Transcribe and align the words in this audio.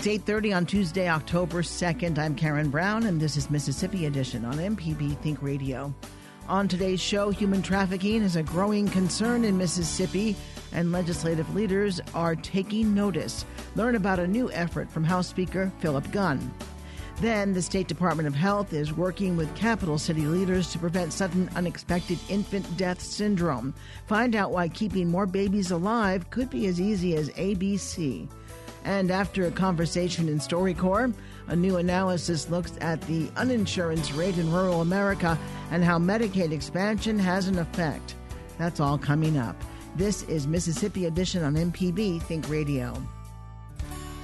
It's 0.00 0.06
8.30 0.06 0.56
on 0.56 0.64
Tuesday, 0.64 1.08
October 1.08 1.60
2nd. 1.60 2.20
I'm 2.20 2.36
Karen 2.36 2.70
Brown, 2.70 3.06
and 3.06 3.20
this 3.20 3.36
is 3.36 3.50
Mississippi 3.50 4.06
Edition 4.06 4.44
on 4.44 4.54
MPB 4.54 5.18
Think 5.22 5.42
Radio. 5.42 5.92
On 6.46 6.68
today's 6.68 7.00
show, 7.00 7.30
human 7.30 7.62
trafficking 7.62 8.22
is 8.22 8.36
a 8.36 8.44
growing 8.44 8.86
concern 8.86 9.44
in 9.44 9.58
Mississippi, 9.58 10.36
and 10.70 10.92
legislative 10.92 11.52
leaders 11.52 12.00
are 12.14 12.36
taking 12.36 12.94
notice. 12.94 13.44
Learn 13.74 13.96
about 13.96 14.20
a 14.20 14.26
new 14.28 14.48
effort 14.52 14.88
from 14.88 15.02
House 15.02 15.26
Speaker 15.26 15.72
Philip 15.80 16.08
Gunn. 16.12 16.48
Then, 17.16 17.52
the 17.52 17.60
State 17.60 17.88
Department 17.88 18.28
of 18.28 18.36
Health 18.36 18.72
is 18.72 18.92
working 18.92 19.36
with 19.36 19.52
capital 19.56 19.98
city 19.98 20.26
leaders 20.26 20.70
to 20.70 20.78
prevent 20.78 21.12
sudden 21.12 21.50
unexpected 21.56 22.20
infant 22.28 22.76
death 22.76 23.00
syndrome. 23.00 23.74
Find 24.06 24.36
out 24.36 24.52
why 24.52 24.68
keeping 24.68 25.10
more 25.10 25.26
babies 25.26 25.72
alive 25.72 26.30
could 26.30 26.50
be 26.50 26.68
as 26.68 26.80
easy 26.80 27.16
as 27.16 27.30
ABC. 27.30 28.28
And 28.88 29.10
after 29.10 29.44
a 29.44 29.50
conversation 29.50 30.30
in 30.30 30.38
StoryCorps, 30.38 31.12
a 31.48 31.54
new 31.54 31.76
analysis 31.76 32.48
looks 32.48 32.72
at 32.80 33.02
the 33.02 33.26
uninsurance 33.36 34.16
rate 34.16 34.38
in 34.38 34.50
rural 34.50 34.80
America 34.80 35.38
and 35.70 35.84
how 35.84 35.98
Medicaid 35.98 36.52
expansion 36.52 37.18
has 37.18 37.48
an 37.48 37.58
effect. 37.58 38.14
That's 38.56 38.80
all 38.80 38.96
coming 38.96 39.36
up. 39.36 39.62
This 39.96 40.22
is 40.22 40.46
Mississippi 40.46 41.04
Edition 41.04 41.44
on 41.44 41.54
MPB 41.54 42.22
Think 42.22 42.48
Radio. 42.48 42.94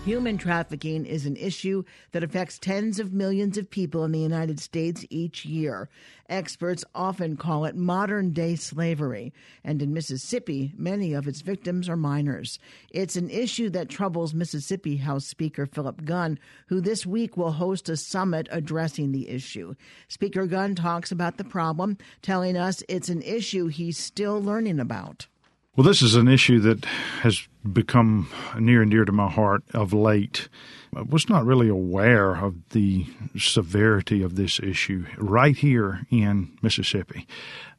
Human 0.05 0.37
trafficking 0.37 1.07
is 1.07 1.25
an 1.25 1.35
issue 1.37 1.83
that 2.13 2.23
affects 2.23 2.59
tens 2.59 3.01
of 3.01 3.15
millions 3.15 3.57
of 3.57 3.71
people 3.71 4.05
in 4.05 4.13
the 4.13 4.19
United 4.19 4.61
States 4.61 5.07
each 5.09 5.47
year. 5.47 5.89
Experts 6.29 6.85
often 6.95 7.39
call 7.39 7.65
it 7.65 7.75
modern 7.75 8.35
day 8.35 8.55
slavery, 8.55 9.33
and 9.65 9.81
in 9.81 9.95
Mississippi, 9.95 10.75
many 10.77 11.15
of 11.15 11.27
its 11.27 11.41
victims 11.41 11.89
are 11.89 11.97
minors. 11.97 12.59
It's 12.91 13.17
an 13.17 13.31
issue 13.31 13.71
that 13.71 13.89
troubles 13.89 14.35
Mississippi 14.35 14.99
House 14.99 15.25
Speaker 15.25 15.65
Philip 15.65 16.05
Gunn, 16.05 16.39
who 16.67 16.83
this 16.83 17.07
week 17.07 17.39
will 17.39 17.53
host 17.53 17.89
a 17.89 17.97
summit 17.97 18.47
addressing 18.51 19.13
the 19.13 19.31
issue. 19.31 19.75
Speaker 20.09 20.47
Gunn 20.47 20.75
talks 20.75 21.13
about 21.13 21.39
the 21.39 21.45
problem, 21.45 21.97
telling 22.21 22.59
us 22.59 22.83
it's 22.91 23.09
an 23.09 23.23
issue 23.23 23.69
he's 23.69 23.97
still 23.97 24.39
learning 24.39 24.81
about. 24.81 25.29
Well, 25.77 25.85
this 25.85 26.03
is 26.03 26.15
an 26.15 26.29
issue 26.29 26.61
that 26.61 26.85
has 27.23 27.49
become 27.73 28.29
near 28.57 28.81
and 28.81 28.93
dear 28.93 29.05
to 29.05 29.11
my 29.11 29.29
heart 29.29 29.65
of 29.75 29.93
late. 29.93 30.49
I 30.95 31.03
was 31.03 31.29
not 31.29 31.45
really 31.45 31.69
aware 31.69 32.37
of 32.37 32.55
the 32.69 33.07
severity 33.37 34.23
of 34.23 34.37
this 34.37 34.61
issue 34.61 35.05
right 35.19 35.57
here 35.57 36.07
in 36.13 36.57
Mississippi. 36.63 37.27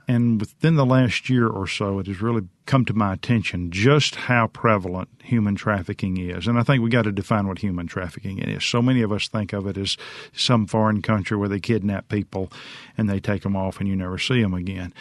And 0.09 0.41
within 0.41 0.75
the 0.75 0.85
last 0.85 1.29
year 1.29 1.47
or 1.47 1.67
so, 1.67 1.99
it 1.99 2.07
has 2.07 2.21
really 2.21 2.49
come 2.65 2.83
to 2.83 2.93
my 2.93 3.13
attention 3.13 3.71
just 3.71 4.15
how 4.15 4.47
prevalent 4.47 5.07
human 5.23 5.55
trafficking 5.55 6.17
is. 6.17 6.47
And 6.47 6.59
I 6.59 6.63
think 6.63 6.83
we 6.83 6.89
got 6.89 7.03
to 7.03 7.13
define 7.13 7.47
what 7.47 7.59
human 7.59 7.87
trafficking 7.87 8.39
is. 8.39 8.65
So 8.65 8.81
many 8.81 9.03
of 9.03 9.13
us 9.13 9.29
think 9.29 9.53
of 9.53 9.67
it 9.67 9.77
as 9.77 9.95
some 10.33 10.67
foreign 10.67 11.01
country 11.01 11.37
where 11.37 11.49
they 11.49 11.61
kidnap 11.61 12.09
people 12.09 12.51
and 12.97 13.09
they 13.09 13.21
take 13.21 13.43
them 13.43 13.55
off 13.55 13.79
and 13.79 13.87
you 13.87 13.95
never 13.95 14.17
see 14.17 14.41
them 14.41 14.53
again 14.53 14.93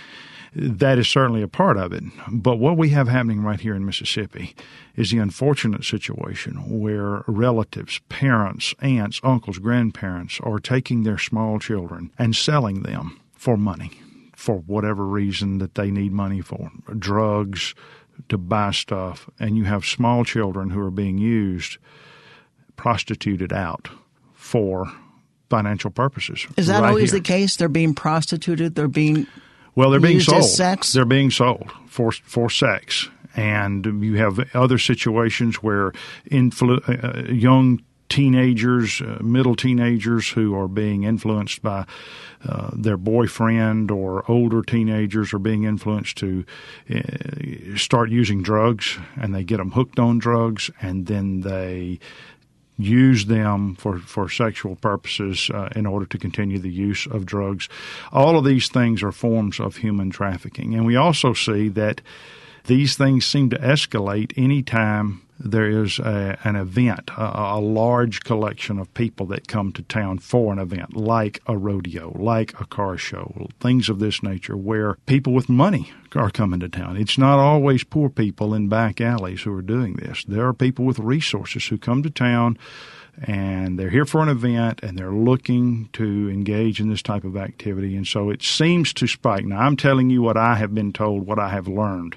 that 0.55 0.98
is 0.98 1.08
certainly 1.08 1.42
a 1.42 1.48
part 1.48 1.77
of 1.77 1.92
it. 1.92 2.05
But 2.30 2.56
what 2.56 2.77
we 2.77 2.91
have 2.91 3.08
happening 3.08 3.42
right 3.42 3.60
here 3.60 3.74
in 3.74 3.84
Mississippi 3.84 4.55
is 4.97 5.10
the 5.10 5.19
unfortunate 5.19 5.84
situation 5.84 6.80
where 6.80 7.24
relatives, 7.27 8.00
parents, 8.08 8.75
aunts, 8.80 9.20
uncles, 9.22 9.58
grandparents 9.58 10.38
are 10.42 10.58
taking 10.58 11.02
their 11.02 11.19
small 11.19 11.58
children 11.58 12.10
and 12.19 12.36
selling 12.36 12.82
them 12.82 13.20
for 13.32 13.56
money 13.56 14.00
for 14.36 14.56
whatever 14.58 15.06
reason 15.06 15.58
that 15.58 15.75
they 15.75 15.91
need 15.91 16.12
money 16.12 16.41
for 16.41 16.70
drugs, 16.98 17.75
to 18.28 18.38
buy 18.38 18.70
stuff. 18.70 19.28
And 19.41 19.56
you 19.56 19.64
have 19.64 19.84
small 19.84 20.25
children 20.25 20.70
who 20.70 20.80
are 20.80 20.91
being 20.91 21.19
used, 21.19 21.78
prostituted 22.77 23.52
out 23.52 23.88
for 24.34 24.92
financial 25.50 25.91
purposes. 25.91 26.47
Is 26.56 26.66
that 26.66 26.80
right 26.80 26.88
always 26.88 27.10
here. 27.10 27.20
the 27.20 27.25
case? 27.25 27.56
They're 27.56 27.69
being 27.69 27.94
prostituted, 27.94 28.75
they're 28.75 28.88
being 28.88 29.27
well, 29.75 29.91
they're 29.91 30.00
being 30.00 30.20
sold. 30.20 30.44
sex? 30.44 30.92
They're 30.92 31.04
being 31.04 31.31
sold 31.31 31.72
for 31.87 32.12
for 32.12 32.50
sex, 32.50 33.09
and 33.37 33.84
you 34.03 34.16
have 34.16 34.38
other 34.54 34.78
situations 34.78 35.56
where 35.56 35.93
influ- 36.31 37.28
uh, 37.28 37.32
young 37.32 37.81
teenagers, 38.09 39.00
uh, 39.00 39.19
middle 39.22 39.56
teenagers 39.56 40.28
who 40.28 40.54
are 40.54 40.69
being 40.69 41.03
influenced 41.03 41.62
by 41.62 41.84
uh, 42.47 42.71
their 42.72 42.97
boyfriend 42.97 43.91
or 43.91 44.31
older 44.31 44.62
teenagers 44.62 45.32
are 45.32 45.38
being 45.38 45.65
influenced 45.65 46.16
to 46.19 46.44
uh, 46.94 47.76
start 47.76 48.10
using 48.10 48.43
drugs 48.43 48.99
and 49.16 49.34
they 49.34 49.43
get 49.43 49.56
them 49.56 49.72
hooked 49.72 49.99
on 49.99 50.19
drugs 50.19 50.70
and 50.81 51.06
then 51.06 51.41
they 51.41 51.99
use 52.77 53.27
them 53.27 53.77
for, 53.77 53.99
for 53.99 54.29
sexual 54.29 54.77
purposes 54.77 55.51
uh, 55.53 55.69
in 55.77 55.87
order 55.87 56.07
to 56.07 56.19
continue 56.19 56.59
the 56.59 56.71
use 56.71 57.07
of 57.07 57.25
drugs. 57.25 57.69
All 58.12 58.37
of 58.37 58.45
these 58.45 58.69
things 58.69 59.03
are 59.03 59.12
forms 59.12 59.61
of 59.61 59.77
human 59.77 60.11
trafficking. 60.11 60.75
And 60.75 60.85
we 60.85 60.97
also 60.97 61.35
see 61.35 61.69
that 61.71 62.01
these 62.65 62.97
things 62.97 63.27
seem 63.27 63.51
to 63.51 63.59
escalate 63.59 64.33
anytime 64.37 65.24
there 65.39 65.69
is 65.69 65.99
a, 65.99 66.39
an 66.45 66.56
event, 66.56 67.11
a, 67.17 67.56
a, 67.56 67.61
large 67.61 68.22
collection 68.22 68.78
of 68.78 68.93
people 68.95 69.27
that 69.27 69.49
come 69.49 69.72
to 69.72 69.83
town 69.83 70.19
for 70.19 70.53
an 70.53 70.59
event, 70.59 70.97
like 70.97 71.41
a 71.47 71.56
rodeo, 71.56 72.17
like 72.17 72.59
a 72.61 72.67
car 72.67 72.97
show, 72.97 73.49
things 73.61 73.89
of 73.89 73.99
this 73.99 74.23
nature, 74.23 74.56
where 74.56 74.94
people 75.06 75.33
with 75.33 75.49
money 75.49 75.93
are 76.15 76.31
coming 76.31 76.61
to 76.61 76.69
town. 76.69 76.97
It's 76.97 77.19
not 77.19 77.39
always 77.39 77.83
poor 77.83 78.09
people 78.09 78.55
in 78.55 78.69
back 78.69 79.00
alleys 79.00 79.43
who 79.43 79.53
are 79.56 79.62
doing 79.62 79.94
this. 79.94 80.25
There 80.25 80.47
are 80.47 80.53
people 80.53 80.84
with 80.84 80.99
resources 80.99 81.67
who 81.67 81.78
come 81.78 82.03
to 82.05 82.11
town 82.11 82.56
and 83.23 83.78
they're 83.78 83.91
here 83.91 84.05
for 84.05 84.23
an 84.23 84.28
event 84.28 84.81
and 84.83 84.99
they're 84.99 85.12
looking 85.12 85.89
to 85.93 86.31
engage 86.31 86.81
in 86.81 86.91
this 86.91 87.03
type 87.03 87.25
of 87.25 87.37
activity. 87.37 87.97
And 87.97 88.06
so 88.06 88.31
it 88.31 88.43
seems 88.43 88.93
to 88.94 89.06
spike. 89.06 89.44
Now, 89.44 89.61
I'm 89.61 89.77
telling 89.77 90.11
you 90.11 90.23
what 90.23 90.37
I 90.37 90.56
have 90.56 90.75
been 90.75 90.93
told, 90.93 91.27
what 91.27 91.39
I 91.39 91.49
have 91.50 91.69
learned 91.69 92.17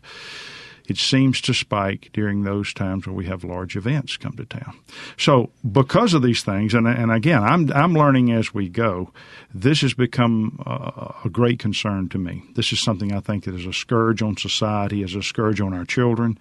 it 0.88 0.98
seems 0.98 1.42
to 1.42 1.54
spike 1.54 2.10
during 2.14 2.44
those 2.44 2.74
times 2.74 3.06
where 3.06 3.16
we 3.16 3.26
have 3.26 3.44
large 3.44 3.76
events 3.76 4.18
come 4.18 4.34
to 4.38 4.46
town. 4.46 4.80
So, 5.18 5.52
because 5.70 6.14
of 6.14 6.22
these 6.22 6.44
things, 6.44 6.74
and, 6.74 6.88
and 6.88 7.12
again, 7.12 7.44
I'm 7.44 7.72
I'm 7.74 7.94
learning 7.94 8.32
as 8.32 8.54
we 8.54 8.70
go. 8.70 9.12
This 9.54 9.82
has 9.82 9.94
become 9.94 10.64
a, 10.66 11.14
a 11.26 11.30
great 11.30 11.60
concern 11.60 12.10
to 12.10 12.18
me. 12.18 12.44
This 12.56 12.72
is 12.72 12.80
something 12.80 13.14
I 13.14 13.20
think 13.20 13.44
that 13.44 13.56
is 13.56 13.66
a 13.66 13.74
scourge 13.74 14.22
on 14.22 14.38
society, 14.38 15.04
is 15.04 15.16
a 15.16 15.24
scourge 15.24 15.60
on 15.60 15.74
our 15.74 15.86
children, 15.86 16.40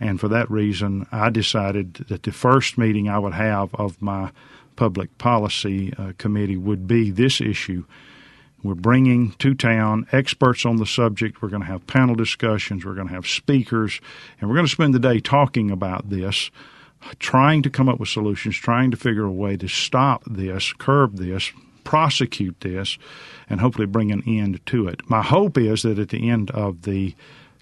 and 0.00 0.20
for 0.20 0.28
that 0.28 0.50
reason, 0.50 1.06
I 1.12 1.30
decided 1.30 1.94
that 2.08 2.24
the 2.24 2.32
first 2.32 2.76
meeting 2.76 3.08
I 3.08 3.18
would 3.18 3.34
have 3.34 3.74
of 3.74 4.02
my 4.02 4.32
public 4.76 5.16
policy 5.18 5.92
uh, 5.96 6.12
committee 6.18 6.56
would 6.56 6.88
be 6.88 7.10
this 7.10 7.40
issue 7.40 7.84
we're 8.64 8.74
bringing 8.74 9.32
to 9.32 9.54
town 9.54 10.06
experts 10.10 10.64
on 10.64 10.76
the 10.76 10.86
subject. 10.86 11.42
We're 11.42 11.50
going 11.50 11.62
to 11.62 11.68
have 11.68 11.86
panel 11.86 12.14
discussions. 12.14 12.84
We're 12.84 12.94
going 12.94 13.08
to 13.08 13.14
have 13.14 13.26
speakers, 13.26 14.00
and 14.40 14.48
we're 14.48 14.56
going 14.56 14.66
to 14.66 14.72
spend 14.72 14.94
the 14.94 14.98
day 14.98 15.20
talking 15.20 15.70
about 15.70 16.08
this, 16.08 16.50
trying 17.18 17.62
to 17.62 17.70
come 17.70 17.90
up 17.90 18.00
with 18.00 18.08
solutions, 18.08 18.56
trying 18.56 18.90
to 18.90 18.96
figure 18.96 19.24
a 19.24 19.30
way 19.30 19.58
to 19.58 19.68
stop 19.68 20.24
this, 20.26 20.72
curb 20.72 21.18
this, 21.18 21.52
prosecute 21.84 22.58
this, 22.62 22.96
and 23.50 23.60
hopefully 23.60 23.86
bring 23.86 24.10
an 24.10 24.22
end 24.26 24.64
to 24.64 24.88
it. 24.88 25.08
My 25.10 25.20
hope 25.20 25.58
is 25.58 25.82
that 25.82 25.98
at 25.98 26.08
the 26.08 26.30
end 26.30 26.50
of 26.52 26.82
the 26.82 27.14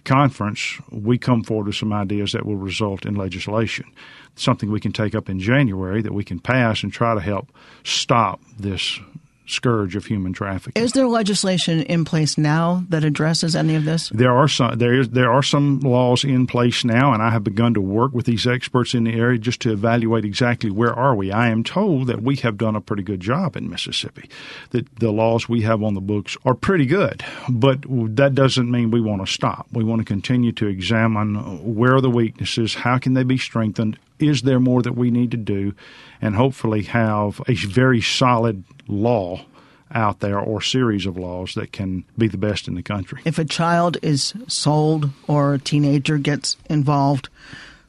conference, 0.04 0.78
we 0.90 1.18
come 1.18 1.42
forward 1.42 1.66
with 1.66 1.76
some 1.76 1.92
ideas 1.92 2.30
that 2.30 2.46
will 2.46 2.56
result 2.56 3.04
in 3.04 3.16
legislation, 3.16 3.86
something 4.36 4.70
we 4.70 4.80
can 4.80 4.92
take 4.92 5.16
up 5.16 5.28
in 5.28 5.40
January 5.40 6.00
that 6.00 6.14
we 6.14 6.22
can 6.22 6.38
pass 6.38 6.84
and 6.84 6.92
try 6.92 7.14
to 7.14 7.20
help 7.20 7.52
stop 7.82 8.40
this 8.56 9.00
scourge 9.46 9.96
of 9.96 10.06
human 10.06 10.32
trafficking. 10.32 10.82
Is 10.82 10.92
there 10.92 11.06
legislation 11.06 11.82
in 11.82 12.04
place 12.04 12.38
now 12.38 12.84
that 12.88 13.04
addresses 13.04 13.56
any 13.56 13.74
of 13.74 13.84
this? 13.84 14.08
There 14.10 14.32
are 14.32 14.48
some 14.48 14.78
there 14.78 14.94
is 14.94 15.10
there 15.10 15.32
are 15.32 15.42
some 15.42 15.80
laws 15.80 16.24
in 16.24 16.46
place 16.46 16.84
now 16.84 17.12
and 17.12 17.22
I 17.22 17.30
have 17.30 17.44
begun 17.44 17.74
to 17.74 17.80
work 17.80 18.12
with 18.12 18.26
these 18.26 18.46
experts 18.46 18.94
in 18.94 19.04
the 19.04 19.12
area 19.12 19.38
just 19.38 19.60
to 19.62 19.72
evaluate 19.72 20.24
exactly 20.24 20.70
where 20.70 20.94
are 20.94 21.14
we. 21.14 21.32
I 21.32 21.48
am 21.48 21.64
told 21.64 22.06
that 22.06 22.22
we 22.22 22.36
have 22.36 22.56
done 22.56 22.76
a 22.76 22.80
pretty 22.80 23.02
good 23.02 23.20
job 23.20 23.56
in 23.56 23.68
Mississippi. 23.68 24.28
That 24.70 24.94
the 24.96 25.12
laws 25.12 25.48
we 25.48 25.62
have 25.62 25.82
on 25.82 25.94
the 25.94 26.00
books 26.00 26.36
are 26.44 26.54
pretty 26.54 26.86
good, 26.86 27.24
but 27.48 27.84
that 28.16 28.34
doesn't 28.34 28.70
mean 28.70 28.90
we 28.90 29.00
want 29.00 29.24
to 29.26 29.32
stop. 29.32 29.66
We 29.72 29.84
want 29.84 30.00
to 30.00 30.04
continue 30.04 30.52
to 30.52 30.66
examine 30.66 31.74
where 31.74 31.96
are 31.96 32.00
the 32.00 32.10
weaknesses, 32.10 32.74
how 32.74 32.98
can 32.98 33.14
they 33.14 33.24
be 33.24 33.38
strengthened, 33.38 33.98
is 34.22 34.42
there 34.42 34.60
more 34.60 34.82
that 34.82 34.94
we 34.94 35.10
need 35.10 35.30
to 35.32 35.36
do, 35.36 35.74
and 36.20 36.34
hopefully 36.34 36.82
have 36.84 37.40
a 37.48 37.54
very 37.54 38.00
solid 38.00 38.64
law 38.88 39.44
out 39.94 40.20
there 40.20 40.38
or 40.38 40.62
series 40.62 41.06
of 41.06 41.18
laws 41.18 41.54
that 41.54 41.72
can 41.72 42.04
be 42.16 42.28
the 42.28 42.38
best 42.38 42.66
in 42.66 42.74
the 42.74 42.82
country. 42.82 43.20
If 43.24 43.38
a 43.38 43.44
child 43.44 43.98
is 44.02 44.32
sold 44.48 45.10
or 45.26 45.54
a 45.54 45.58
teenager 45.58 46.18
gets 46.18 46.56
involved, 46.70 47.28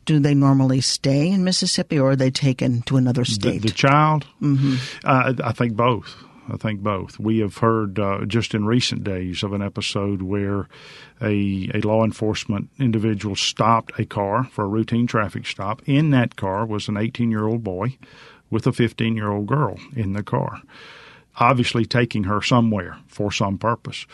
do 0.06 0.20
they 0.20 0.34
normally 0.34 0.82
stay 0.82 1.30
in 1.30 1.44
Mississippi 1.44 1.98
or 1.98 2.12
are 2.12 2.16
they 2.16 2.30
taken 2.30 2.82
to 2.84 2.98
another 2.98 3.24
state? 3.24 3.62
The, 3.62 3.70
the 3.70 3.74
child? 3.74 4.26
Mm-hmm. 4.42 4.76
Uh, 5.06 5.34
I 5.44 5.54
think 5.54 5.76
both. 5.76 6.14
I 6.50 6.58
think 6.58 6.82
both. 6.82 7.20
We 7.20 7.40
have 7.40 7.58
heard 7.58 8.00
uh, 8.00 8.26
just 8.26 8.54
in 8.54 8.66
recent 8.66 9.04
days 9.04 9.44
of 9.44 9.54
an 9.54 9.62
episode 9.62 10.22
where 10.22 10.68
a, 11.22 11.70
a 11.74 11.82
law 11.82 12.04
enforcement 12.04 12.70
individual 12.80 13.36
stopped 13.36 13.98
a 13.98 14.06
car 14.06 14.44
for 14.46 14.66
a 14.66 14.68
routine 14.68 15.08
traffic 15.08 15.46
stop. 15.46 15.82
In 15.86 16.10
that 16.10 16.36
car 16.36 16.66
was 16.66 16.88
an 16.88 16.98
18 16.98 17.32
year 17.32 17.46
old 17.46 17.64
boy 17.64 17.98
with 18.50 18.68
a 18.68 18.74
15 18.74 19.16
year 19.16 19.32
old 19.32 19.48
girl 19.48 19.78
in 19.96 20.14
the 20.14 20.24
car, 20.24 20.62
obviously 21.38 21.86
taking 21.86 22.26
her 22.26 22.42
somewhere 22.42 22.98
for 23.08 23.32
some 23.32 23.58
purpose. 23.58 24.06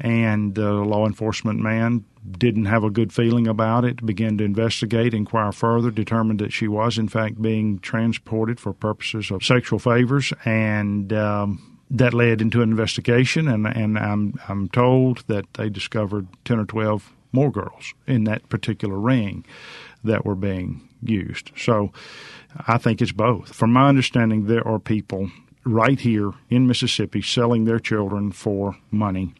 And 0.00 0.54
the 0.54 0.72
law 0.72 1.06
enforcement 1.06 1.58
man 1.58 2.04
didn't 2.30 2.66
have 2.66 2.84
a 2.84 2.90
good 2.90 3.12
feeling 3.12 3.48
about 3.48 3.84
it, 3.84 4.04
began 4.04 4.38
to 4.38 4.44
investigate, 4.44 5.14
inquire 5.14 5.52
further, 5.52 5.90
determined 5.90 6.38
that 6.40 6.52
she 6.52 6.68
was, 6.68 6.98
in 6.98 7.08
fact, 7.08 7.40
being 7.40 7.78
transported 7.80 8.60
for 8.60 8.72
purposes 8.72 9.30
of 9.30 9.44
sexual 9.44 9.78
favors, 9.78 10.32
and 10.44 11.12
um, 11.12 11.67
that 11.90 12.14
led 12.14 12.40
into 12.40 12.62
an 12.62 12.70
investigation. 12.70 13.48
And, 13.48 13.66
and 13.66 13.98
I'm, 13.98 14.38
I'm 14.48 14.68
told 14.68 15.24
that 15.26 15.52
they 15.54 15.68
discovered 15.68 16.26
10 16.44 16.58
or 16.58 16.64
12 16.64 17.12
more 17.32 17.50
girls 17.50 17.94
in 18.06 18.24
that 18.24 18.48
particular 18.48 18.98
ring 18.98 19.44
that 20.04 20.24
were 20.24 20.34
being 20.34 20.88
used. 21.02 21.50
So 21.56 21.92
I 22.66 22.78
think 22.78 23.02
it's 23.02 23.12
both. 23.12 23.54
From 23.54 23.72
my 23.72 23.88
understanding, 23.88 24.46
there 24.46 24.66
are 24.66 24.78
people 24.78 25.30
right 25.64 26.00
here 26.00 26.32
in 26.48 26.66
Mississippi 26.66 27.20
selling 27.20 27.64
their 27.64 27.78
children 27.78 28.32
for 28.32 28.76
money 28.90 29.34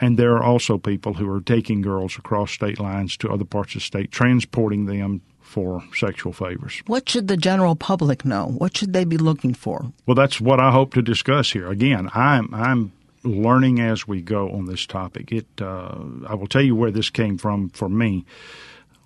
and 0.00 0.18
there 0.18 0.32
are 0.32 0.42
also 0.42 0.78
people 0.78 1.14
who 1.14 1.30
are 1.30 1.40
taking 1.40 1.80
girls 1.80 2.18
across 2.18 2.52
state 2.52 2.80
lines 2.80 3.16
to 3.18 3.30
other 3.30 3.44
parts 3.44 3.74
of 3.74 3.80
the 3.80 3.84
state, 3.86 4.10
transporting 4.10 4.86
them 4.86 5.22
for 5.54 5.84
sexual 5.94 6.32
favors. 6.32 6.82
What 6.88 7.08
should 7.08 7.28
the 7.28 7.36
general 7.36 7.76
public 7.76 8.24
know? 8.24 8.46
What 8.58 8.76
should 8.76 8.92
they 8.92 9.04
be 9.04 9.16
looking 9.16 9.54
for? 9.54 9.92
Well, 10.04 10.16
that's 10.16 10.40
what 10.40 10.58
I 10.58 10.72
hope 10.72 10.94
to 10.94 11.00
discuss 11.00 11.52
here. 11.52 11.68
Again, 11.68 12.10
I'm 12.12 12.52
I'm 12.52 12.92
learning 13.22 13.78
as 13.78 14.08
we 14.08 14.20
go 14.20 14.50
on 14.50 14.66
this 14.66 14.84
topic. 14.84 15.30
It 15.30 15.46
uh, 15.60 15.94
I 16.26 16.34
will 16.34 16.48
tell 16.48 16.60
you 16.60 16.74
where 16.74 16.90
this 16.90 17.08
came 17.08 17.38
from 17.38 17.68
for 17.68 17.88
me 17.88 18.24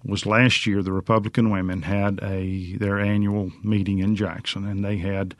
was 0.02 0.24
last 0.24 0.64
year 0.64 0.82
the 0.82 0.92
Republican 0.92 1.50
women 1.50 1.82
had 1.82 2.18
a 2.22 2.76
their 2.76 2.98
annual 2.98 3.52
meeting 3.62 3.98
in 3.98 4.16
Jackson 4.16 4.66
and 4.66 4.82
they 4.82 4.96
had 4.96 5.34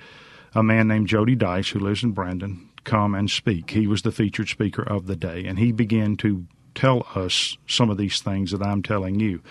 a 0.55 0.63
man 0.63 0.89
named 0.89 1.07
Jody 1.07 1.37
Dice 1.37 1.71
who 1.71 1.79
lives 1.79 2.03
in 2.03 2.11
Brandon 2.11 2.69
come 2.85 3.15
and 3.15 3.31
speak. 3.31 3.71
He 3.71 3.87
was 3.87 4.03
the 4.03 4.13
featured 4.13 4.49
speaker 4.49 4.83
of 4.83 5.07
the 5.07 5.17
day, 5.17 5.45
and 5.47 5.59
he 5.59 5.73
began 5.73 6.17
to 6.19 6.45
tell 6.75 7.07
us 7.15 7.59
some 7.67 7.91
of 7.91 7.99
these 7.99 8.21
things 8.21 8.53
that 8.53 8.63
I'm 8.63 8.83
telling 8.83 9.19
you. 9.19 9.43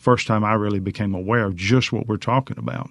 First 0.00 0.26
time 0.26 0.44
I 0.44 0.54
really 0.54 0.80
became 0.80 1.14
aware 1.14 1.44
of 1.44 1.56
just 1.56 1.92
what 1.92 2.08
we're 2.08 2.16
talking 2.16 2.56
about. 2.56 2.88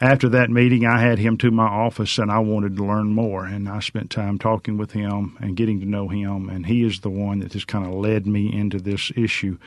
After 0.00 0.28
that 0.28 0.50
meeting, 0.50 0.86
I 0.86 1.00
had 1.00 1.18
him 1.18 1.36
to 1.38 1.50
my 1.50 1.66
office 1.66 2.16
and 2.16 2.30
I 2.30 2.38
wanted 2.38 2.76
to 2.76 2.86
learn 2.86 3.08
more. 3.08 3.44
And 3.44 3.68
I 3.68 3.80
spent 3.80 4.10
time 4.10 4.38
talking 4.38 4.78
with 4.78 4.92
him 4.92 5.36
and 5.40 5.56
getting 5.56 5.80
to 5.80 5.86
know 5.86 6.06
him. 6.06 6.48
And 6.48 6.66
he 6.66 6.84
is 6.84 7.00
the 7.00 7.10
one 7.10 7.40
that 7.40 7.54
has 7.54 7.64
kind 7.64 7.84
of 7.84 7.92
led 7.92 8.24
me 8.24 8.52
into 8.56 8.78
this 8.78 9.10
issue. 9.16 9.58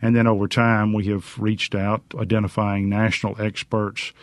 And 0.00 0.16
then 0.16 0.26
over 0.26 0.48
time, 0.48 0.94
we 0.94 1.04
have 1.08 1.38
reached 1.38 1.74
out, 1.74 2.02
identifying 2.18 2.88
national 2.88 3.38
experts 3.38 4.14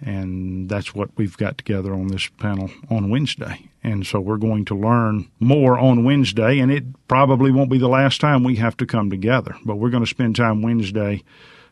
and 0.00 0.68
that's 0.68 0.94
what 0.94 1.10
we've 1.16 1.36
got 1.36 1.58
together 1.58 1.92
on 1.92 2.08
this 2.08 2.28
panel 2.38 2.70
on 2.90 3.10
Wednesday. 3.10 3.68
And 3.82 4.06
so 4.06 4.20
we're 4.20 4.36
going 4.36 4.64
to 4.66 4.74
learn 4.74 5.30
more 5.40 5.78
on 5.78 6.04
Wednesday, 6.04 6.58
and 6.58 6.70
it 6.70 6.84
probably 7.08 7.50
won't 7.50 7.70
be 7.70 7.78
the 7.78 7.88
last 7.88 8.20
time 8.20 8.44
we 8.44 8.56
have 8.56 8.76
to 8.78 8.86
come 8.86 9.10
together. 9.10 9.54
But 9.64 9.76
we're 9.76 9.90
going 9.90 10.04
to 10.04 10.08
spend 10.08 10.36
time 10.36 10.62
Wednesday 10.62 11.22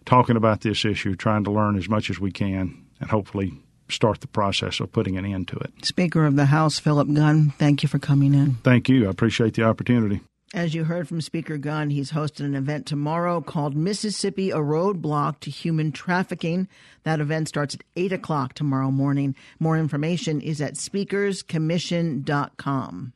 talking 0.04 0.36
about 0.36 0.60
this 0.60 0.84
issue, 0.84 1.14
trying 1.14 1.44
to 1.44 1.50
learn 1.50 1.76
as 1.76 1.88
much 1.88 2.10
as 2.10 2.18
we 2.18 2.30
can, 2.30 2.84
and 3.00 3.10
hopefully 3.10 3.52
start 3.88 4.20
the 4.20 4.26
process 4.26 4.80
of 4.80 4.92
putting 4.92 5.16
an 5.16 5.24
end 5.24 5.48
to 5.48 5.56
it. 5.58 5.84
Speaker 5.84 6.26
of 6.26 6.36
the 6.36 6.46
House, 6.46 6.78
Philip 6.78 7.12
Gunn, 7.12 7.52
thank 7.58 7.82
you 7.82 7.88
for 7.88 7.98
coming 7.98 8.34
in. 8.34 8.54
Thank 8.64 8.88
you. 8.88 9.06
I 9.06 9.10
appreciate 9.10 9.54
the 9.54 9.62
opportunity. 9.62 10.20
As 10.54 10.74
you 10.74 10.84
heard 10.84 11.08
from 11.08 11.20
Speaker 11.20 11.58
Gunn, 11.58 11.90
he's 11.90 12.10
hosting 12.10 12.46
an 12.46 12.54
event 12.54 12.86
tomorrow 12.86 13.40
called 13.40 13.74
Mississippi 13.74 14.50
a 14.50 14.58
Roadblock 14.58 15.40
to 15.40 15.50
Human 15.50 15.90
Trafficking. 15.90 16.68
That 17.02 17.18
event 17.18 17.48
starts 17.48 17.74
at 17.74 17.82
8 17.96 18.12
o'clock 18.12 18.54
tomorrow 18.54 18.92
morning. 18.92 19.34
More 19.58 19.76
information 19.76 20.40
is 20.40 20.60
at 20.60 20.74
speakerscommission.com. 20.74 23.12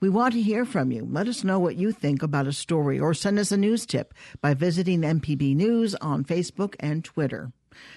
We 0.00 0.10
want 0.10 0.34
to 0.34 0.42
hear 0.42 0.66
from 0.66 0.92
you. 0.92 1.08
Let 1.10 1.26
us 1.26 1.42
know 1.42 1.58
what 1.58 1.76
you 1.76 1.90
think 1.90 2.22
about 2.22 2.46
a 2.46 2.52
story 2.52 3.00
or 3.00 3.14
send 3.14 3.38
us 3.38 3.50
a 3.50 3.56
news 3.56 3.86
tip 3.86 4.12
by 4.42 4.52
visiting 4.52 5.00
MPB 5.00 5.56
News 5.56 5.94
on 5.96 6.22
Facebook 6.22 6.74
and 6.78 7.02
Twitter. 7.02 7.50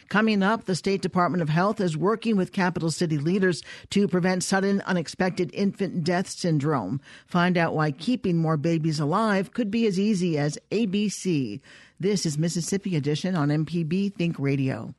Coming 0.10 0.44
up, 0.44 0.66
the 0.66 0.75
State 0.75 1.01
Department 1.01 1.42
of 1.42 1.50
Health 1.50 1.80
is 1.80 1.95
working 1.95 2.36
with 2.36 2.51
capital 2.51 2.92
city 2.92 3.18
leaders 3.18 3.63
to 3.92 4.07
prevent 4.07 4.44
sudden 4.44 4.81
unexpected 4.81 5.51
infant 5.54 6.04
death 6.04 6.30
syndrome. 6.30 7.00
Find 7.28 7.57
out 7.57 7.74
why 7.74 7.92
keeping 7.92 8.38
more 8.38 8.57
babies 8.57 9.00
alive 9.00 9.54
could 9.54 9.72
be 9.72 9.88
as 9.88 10.00
easy 10.00 10.38
as 10.38 10.57
ABC. 10.72 11.62
This 12.00 12.25
is 12.25 12.38
Mississippi 12.38 12.95
Edition 12.95 13.36
on 13.36 13.50
MPB 13.50 14.13
Think 14.16 14.38
Radio. 14.39 14.94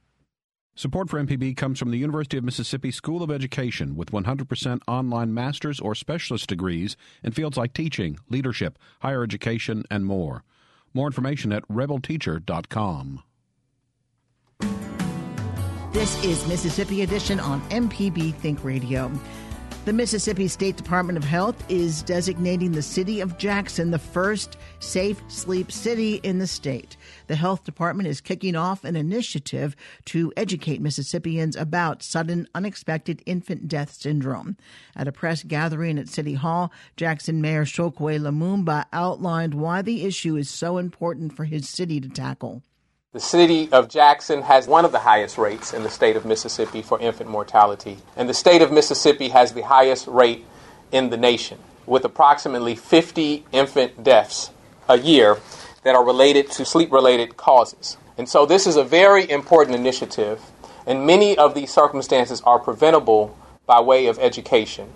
Support 0.75 1.11
for 1.11 1.23
MPB 1.23 1.55
comes 1.55 1.78
from 1.78 1.90
the 1.90 1.99
University 1.99 2.38
of 2.38 2.44
Mississippi 2.44 2.90
School 2.90 3.23
of 3.23 3.31
Education 3.31 3.94
with 3.94 4.11
100% 4.11 4.81
online 4.88 5.35
master's 5.35 5.78
or 5.78 5.94
specialist 5.94 6.49
degrees 6.49 6.96
in 7.23 7.32
fields 7.32 7.58
like 7.58 7.75
teaching, 7.75 8.19
leadership, 8.31 8.78
higher 9.00 9.23
education, 9.23 9.85
and 9.90 10.06
more. 10.06 10.44
More 10.94 11.08
information 11.08 11.52
at 11.52 11.69
rebelteacher.com. 11.69 13.23
This 15.93 16.25
is 16.25 16.47
Mississippi 16.49 17.03
Edition 17.03 17.39
on 17.39 17.61
MPB 17.69 18.35
Think 18.37 18.65
Radio. 18.65 19.12
The 19.85 19.93
Mississippi 19.93 20.49
State 20.49 20.79
Department 20.79 21.19
of 21.19 21.25
Health 21.25 21.62
is 21.69 22.03
designating 22.03 22.73
the 22.73 22.81
city 22.81 23.21
of 23.21 23.37
Jackson 23.37 23.91
the 23.91 23.99
first 23.99 24.56
safe 24.79 25.23
sleep 25.29 25.71
city 25.71 26.15
in 26.23 26.39
the 26.39 26.47
state. 26.47 26.97
The 27.27 27.37
health 27.37 27.65
department 27.65 28.09
is 28.09 28.23
kicking 28.23 28.56
off 28.56 28.85
an 28.85 28.97
initiative 28.97 29.77
to 30.06 30.33
educate 30.35 30.81
Mississippians 30.81 31.56
about 31.56 32.03
sudden 32.03 32.49
unexpected 32.55 33.23
infant 33.27 33.69
death 33.69 33.93
syndrome. 33.93 34.56
At 34.97 35.09
a 35.09 35.12
press 35.12 35.43
gathering 35.43 35.99
at 35.99 36.09
City 36.09 36.35
Hall, 36.35 36.73
Jackson 36.97 37.43
Mayor 37.43 37.67
Chokwe 37.67 38.19
Lumumba 38.19 38.87
outlined 38.95 39.53
why 39.53 39.83
the 39.83 40.06
issue 40.06 40.37
is 40.37 40.49
so 40.49 40.79
important 40.79 41.37
for 41.37 41.45
his 41.45 41.69
city 41.69 42.00
to 42.00 42.09
tackle. 42.09 42.62
The 43.12 43.20
city 43.20 43.70
of 43.73 43.91
Jackson 43.91 44.41
has 44.41 44.67
one 44.67 44.87
of 44.87 44.93
the 44.93 45.00
highest 45.00 45.37
rates 45.37 45.75
in 45.75 45.82
the 45.82 45.91
state 45.91 46.17
of 46.17 46.25
Mississippi 46.25 46.81
for 46.81 46.99
infant 46.99 47.29
mortality, 47.29 47.99
and 48.17 48.26
the 48.26 48.32
state 48.32 48.62
of 48.62 48.73
Mississippi 48.73 49.29
has 49.29 49.53
the 49.53 49.61
highest 49.61 50.06
rate 50.06 50.47
in 50.91 51.11
the 51.11 51.19
nation, 51.19 51.59
with 51.85 52.06
approximately 52.06 52.75
50 52.75 53.44
infant 53.53 54.03
deaths 54.03 54.50
a 54.88 54.99
year 54.99 55.37
that 55.85 55.94
are 55.94 56.03
related 56.03 56.50
to 56.53 56.64
sleep 56.64 56.91
related 56.91 57.37
causes. 57.37 57.99
And 58.17 58.26
so, 58.26 58.47
this 58.47 58.67
is 58.67 58.76
a 58.76 58.82
very 58.82 59.31
important 59.31 59.76
initiative, 59.76 60.41
and 60.87 61.06
many 61.06 61.37
of 61.37 61.55
these 61.55 61.70
circumstances 61.70 62.41
are 62.47 62.59
preventable 62.59 63.37
by 63.67 63.82
way 63.82 64.06
of 64.06 64.19
education. 64.21 64.90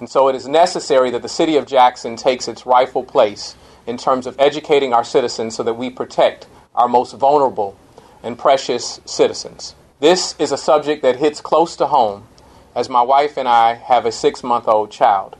And 0.00 0.10
so, 0.10 0.26
it 0.26 0.34
is 0.34 0.48
necessary 0.48 1.12
that 1.12 1.22
the 1.22 1.28
city 1.28 1.54
of 1.54 1.66
Jackson 1.66 2.16
takes 2.16 2.48
its 2.48 2.66
rightful 2.66 3.04
place 3.04 3.54
in 3.86 3.96
terms 3.96 4.26
of 4.26 4.34
educating 4.40 4.92
our 4.92 5.04
citizens 5.04 5.54
so 5.54 5.62
that 5.62 5.74
we 5.74 5.88
protect 5.88 6.48
our 6.74 6.88
most 6.88 7.12
vulnerable 7.14 7.76
and 8.22 8.38
precious 8.38 9.00
citizens. 9.04 9.74
This 10.00 10.34
is 10.38 10.52
a 10.52 10.56
subject 10.56 11.02
that 11.02 11.16
hits 11.16 11.40
close 11.40 11.76
to 11.76 11.86
home 11.86 12.26
as 12.74 12.88
my 12.88 13.02
wife 13.02 13.36
and 13.36 13.48
I 13.48 13.74
have 13.74 14.06
a 14.06 14.12
six 14.12 14.42
month 14.42 14.68
old 14.68 14.90
child. 14.90 15.36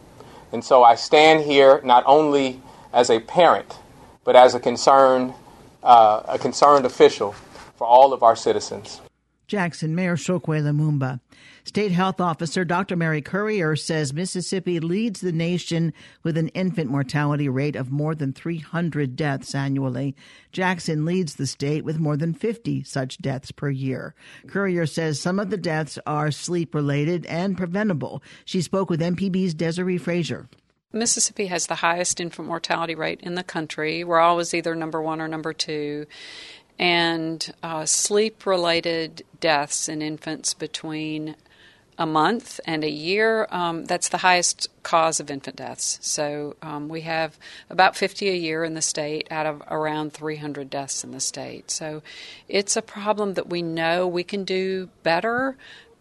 And 0.53 0.65
so 0.65 0.83
I 0.83 0.97
stand 0.97 1.45
here 1.45 1.81
not 1.85 2.03
only 2.07 2.61
as 2.93 3.09
a 3.09 3.21
parent, 3.21 3.79
but 4.25 4.37
as 4.37 4.55
a 4.55 4.61
concerned, 4.61 5.33
uh, 5.83 6.23
a 6.27 6.39
concerned 6.39 6.85
official 6.85 7.33
for 7.77 7.87
all 7.87 8.13
of 8.13 8.23
our 8.23 8.37
citizens. 8.37 9.01
Jackson 9.47 9.95
Mayor 9.95 10.17
Chokwe 10.17 10.61
Lumumba. 10.63 11.21
State 11.71 11.93
Health 11.93 12.21
Officer 12.21 12.65
Dr. 12.65 12.97
Mary 12.97 13.23
Currier 13.23 13.77
says 13.77 14.13
Mississippi 14.13 14.81
leads 14.81 15.21
the 15.21 15.31
nation 15.31 15.93
with 16.25 16.37
an 16.37 16.49
infant 16.49 16.91
mortality 16.91 17.49
rate 17.49 17.77
of 17.77 17.93
more 17.93 18.17
than 18.17 18.33
300 18.33 19.15
deaths 19.15 19.55
annually. 19.55 20.17
Jackson 20.51 21.05
leads 21.05 21.37
the 21.37 21.47
state 21.47 21.85
with 21.85 22.01
more 22.01 22.17
than 22.17 22.35
50 22.35 22.83
such 22.83 23.19
deaths 23.19 23.53
per 23.53 23.71
year. 23.71 24.17
Currier 24.49 24.85
says 24.85 25.21
some 25.21 25.39
of 25.39 25.51
the 25.51 25.57
deaths 25.57 25.97
are 26.09 26.33
sleep 26.33 26.75
related 26.75 27.25
and 27.27 27.57
preventable. 27.57 28.21
She 28.45 28.63
spoke 28.63 28.91
with 28.91 29.01
MPB's 29.01 29.55
Desare 29.55 30.01
Frazier. 30.01 30.49
Mississippi 30.93 31.47
has 31.47 31.69
the 31.69 31.77
highest 31.77 32.19
infant 32.19 32.49
mortality 32.49 32.97
rate 32.97 33.21
in 33.23 33.37
the 33.37 33.45
country. 33.45 34.03
We're 34.03 34.19
always 34.19 34.53
either 34.55 34.75
number 34.75 35.01
one 35.01 35.21
or 35.21 35.29
number 35.29 35.53
two 35.53 36.07
and 36.81 37.55
uh, 37.63 37.85
sleep 37.85 38.45
related 38.45 39.23
deaths 39.39 39.89
in 39.89 40.03
infants 40.03 40.53
between 40.53 41.37
a 42.01 42.07
month 42.07 42.59
and 42.65 42.83
a 42.83 42.91
year. 42.91 43.47
Um, 43.51 43.85
that's 43.85 44.09
the 44.09 44.17
highest 44.17 44.69
cause 44.83 45.21
of 45.21 45.31
infant 45.31 45.57
deaths. 45.57 45.99
So 46.01 46.57
um, 46.63 46.89
we 46.89 47.03
have 47.03 47.39
about 47.69 47.95
50 47.95 48.31
a 48.31 48.35
year 48.35 48.65
in 48.65 48.73
the 48.73 48.83
state 48.83 49.29
out 49.31 49.45
of 49.45 49.63
around 49.69 50.15
300 50.15 50.71
deaths 50.71 51.05
in 51.05 51.13
the 51.13 51.21
state. 51.21 51.71
So 51.71 52.03
it's 52.49 52.75
a 52.75 52.83
problem 52.83 53.35
that 53.35 53.49
we 53.49 53.61
know 53.61 54.09
we 54.09 54.25
can 54.25 54.45
do 54.45 54.89
better. 55.03 55.57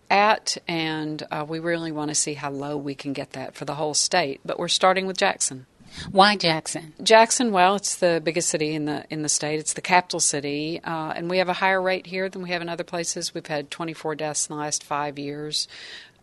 at, 0.10 0.58
and 0.68 1.22
uh, 1.30 1.46
we 1.48 1.60
really 1.60 1.92
want 1.92 2.10
to 2.10 2.16
see 2.16 2.34
how 2.34 2.50
low 2.50 2.76
we 2.76 2.96
can 2.96 3.14
get 3.14 3.34
that 3.34 3.54
for 3.54 3.66
the 3.66 3.76
whole 3.76 3.94
state. 3.94 4.40
But 4.44 4.58
we're 4.58 4.68
starting 4.68 5.06
with 5.06 5.18
Jackson. 5.18 5.68
Why 6.12 6.36
Jackson? 6.36 6.94
Jackson, 7.02 7.52
well, 7.52 7.76
it's 7.76 7.96
the 7.96 8.22
biggest 8.24 8.50
city 8.50 8.74
in 8.74 8.86
the 8.86 9.06
in 9.10 9.22
the 9.22 9.30
state. 9.30 9.60
It's 9.60 9.74
the 9.74 9.82
capital 9.82 10.20
city, 10.20 10.80
uh, 10.84 11.14
and 11.16 11.30
we 11.30 11.38
have 11.38 11.50
a 11.50 11.54
higher 11.54 11.82
rate 11.82 12.08
here 12.08 12.30
than 12.30 12.42
we 12.42 12.50
have 12.50 12.62
in 12.62 12.70
other 12.70 12.84
places. 12.84 13.34
We've 13.34 13.46
had 13.46 13.72
24 13.72 14.16
deaths 14.16 14.48
in 14.48 14.56
the 14.56 14.62
last 14.62 14.84
five 14.84 15.20
years, 15.20 15.68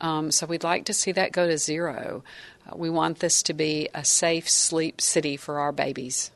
um, 0.00 0.30
so 0.30 0.46
we'd 0.46 0.64
like 0.64 0.84
to 0.86 0.94
see 0.94 1.12
that 1.12 1.32
go 1.32 1.46
to 1.46 1.58
zero. 1.58 2.22
Uh, 2.66 2.76
we 2.76 2.90
want 2.90 3.18
this 3.18 3.42
to 3.44 3.54
be 3.54 3.88
a 3.94 4.04
safe 4.04 4.48
sleep 4.48 5.00
city 5.00 5.36
for 5.36 5.58
our 5.58 5.72
babies. 5.72 6.30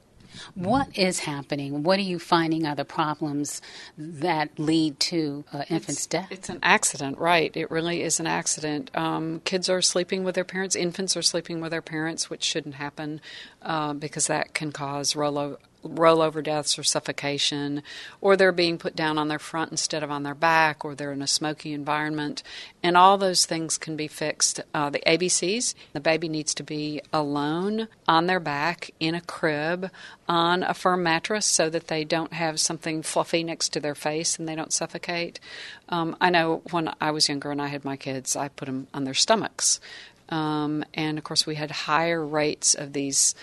What 0.54 0.96
is 0.96 1.20
happening? 1.20 1.82
What 1.82 1.98
are 1.98 2.02
you 2.02 2.18
finding 2.18 2.66
are 2.66 2.74
the 2.74 2.84
problems 2.84 3.60
that 3.96 4.58
lead 4.58 5.00
to 5.00 5.44
uh, 5.52 5.64
infants' 5.68 5.98
it's, 5.98 6.06
death? 6.06 6.28
It's 6.30 6.48
an 6.48 6.58
accident, 6.62 7.18
right? 7.18 7.54
It 7.56 7.70
really 7.70 8.02
is 8.02 8.20
an 8.20 8.26
accident. 8.26 8.90
Um, 8.96 9.40
kids 9.44 9.68
are 9.68 9.82
sleeping 9.82 10.24
with 10.24 10.34
their 10.34 10.44
parents. 10.44 10.76
Infants 10.76 11.16
are 11.16 11.22
sleeping 11.22 11.60
with 11.60 11.70
their 11.70 11.82
parents, 11.82 12.30
which 12.30 12.44
shouldn't 12.44 12.76
happen 12.76 13.20
uh, 13.62 13.92
because 13.94 14.26
that 14.26 14.54
can 14.54 14.72
cause 14.72 15.14
rollover 15.14 15.56
rollover 15.84 16.42
deaths 16.42 16.78
or 16.78 16.82
suffocation, 16.82 17.82
or 18.20 18.36
they're 18.36 18.52
being 18.52 18.78
put 18.78 18.96
down 18.96 19.18
on 19.18 19.28
their 19.28 19.38
front 19.38 19.70
instead 19.70 20.02
of 20.02 20.10
on 20.10 20.22
their 20.22 20.34
back, 20.34 20.84
or 20.84 20.94
they're 20.94 21.12
in 21.12 21.22
a 21.22 21.26
smoky 21.26 21.72
environment. 21.72 22.42
And 22.82 22.96
all 22.96 23.18
those 23.18 23.46
things 23.46 23.78
can 23.78 23.96
be 23.96 24.08
fixed. 24.08 24.60
Uh, 24.74 24.90
the 24.90 25.02
ABCs, 25.06 25.74
the 25.92 26.00
baby 26.00 26.28
needs 26.28 26.54
to 26.54 26.62
be 26.62 27.00
alone 27.12 27.88
on 28.06 28.26
their 28.26 28.40
back 28.40 28.90
in 29.00 29.14
a 29.14 29.20
crib 29.20 29.90
on 30.28 30.62
a 30.62 30.74
firm 30.74 31.02
mattress 31.02 31.46
so 31.46 31.68
that 31.68 31.88
they 31.88 32.04
don't 32.04 32.32
have 32.32 32.60
something 32.60 33.02
fluffy 33.02 33.42
next 33.42 33.70
to 33.70 33.80
their 33.80 33.94
face 33.94 34.38
and 34.38 34.48
they 34.48 34.54
don't 34.54 34.72
suffocate. 34.72 35.40
Um, 35.88 36.16
I 36.20 36.30
know 36.30 36.62
when 36.70 36.92
I 37.00 37.10
was 37.10 37.28
younger 37.28 37.50
and 37.50 37.60
I 37.60 37.66
had 37.66 37.84
my 37.84 37.96
kids, 37.96 38.36
I 38.36 38.48
put 38.48 38.66
them 38.66 38.86
on 38.94 39.04
their 39.04 39.14
stomachs. 39.14 39.80
Um, 40.28 40.84
and 40.94 41.18
of 41.18 41.24
course, 41.24 41.46
we 41.46 41.56
had 41.56 41.70
higher 41.70 42.24
rates 42.24 42.74
of 42.74 42.92
these 42.92 43.34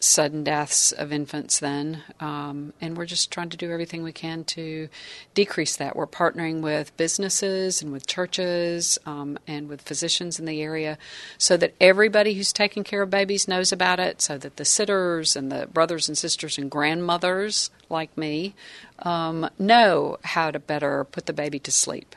sudden 0.00 0.44
deaths 0.44 0.92
of 0.92 1.12
infants 1.12 1.58
then. 1.58 2.02
Um, 2.20 2.72
and 2.80 2.96
we're 2.96 3.06
just 3.06 3.30
trying 3.30 3.50
to 3.50 3.56
do 3.56 3.70
everything 3.70 4.02
we 4.02 4.12
can 4.12 4.44
to 4.44 4.88
decrease 5.34 5.76
that. 5.76 5.96
We're 5.96 6.06
partnering 6.06 6.60
with 6.60 6.96
businesses 6.96 7.82
and 7.82 7.92
with 7.92 8.06
churches 8.06 8.98
um, 9.06 9.38
and 9.46 9.68
with 9.68 9.82
physicians 9.82 10.38
in 10.38 10.46
the 10.46 10.62
area 10.62 10.98
so 11.38 11.56
that 11.56 11.74
everybody 11.80 12.34
who's 12.34 12.52
taking 12.52 12.84
care 12.84 13.02
of 13.02 13.10
babies 13.10 13.48
knows 13.48 13.72
about 13.72 14.00
it, 14.00 14.20
so 14.20 14.38
that 14.38 14.56
the 14.56 14.64
sitters 14.64 15.36
and 15.36 15.50
the 15.50 15.66
brothers 15.66 16.08
and 16.08 16.18
sisters 16.18 16.58
and 16.58 16.70
grandmothers 16.70 17.70
like 17.88 18.16
me 18.16 18.54
um, 19.00 19.48
know 19.58 20.18
how 20.24 20.50
to 20.50 20.58
better 20.58 21.04
put 21.04 21.26
the 21.26 21.32
baby 21.32 21.58
to 21.60 21.70
sleep. 21.70 22.14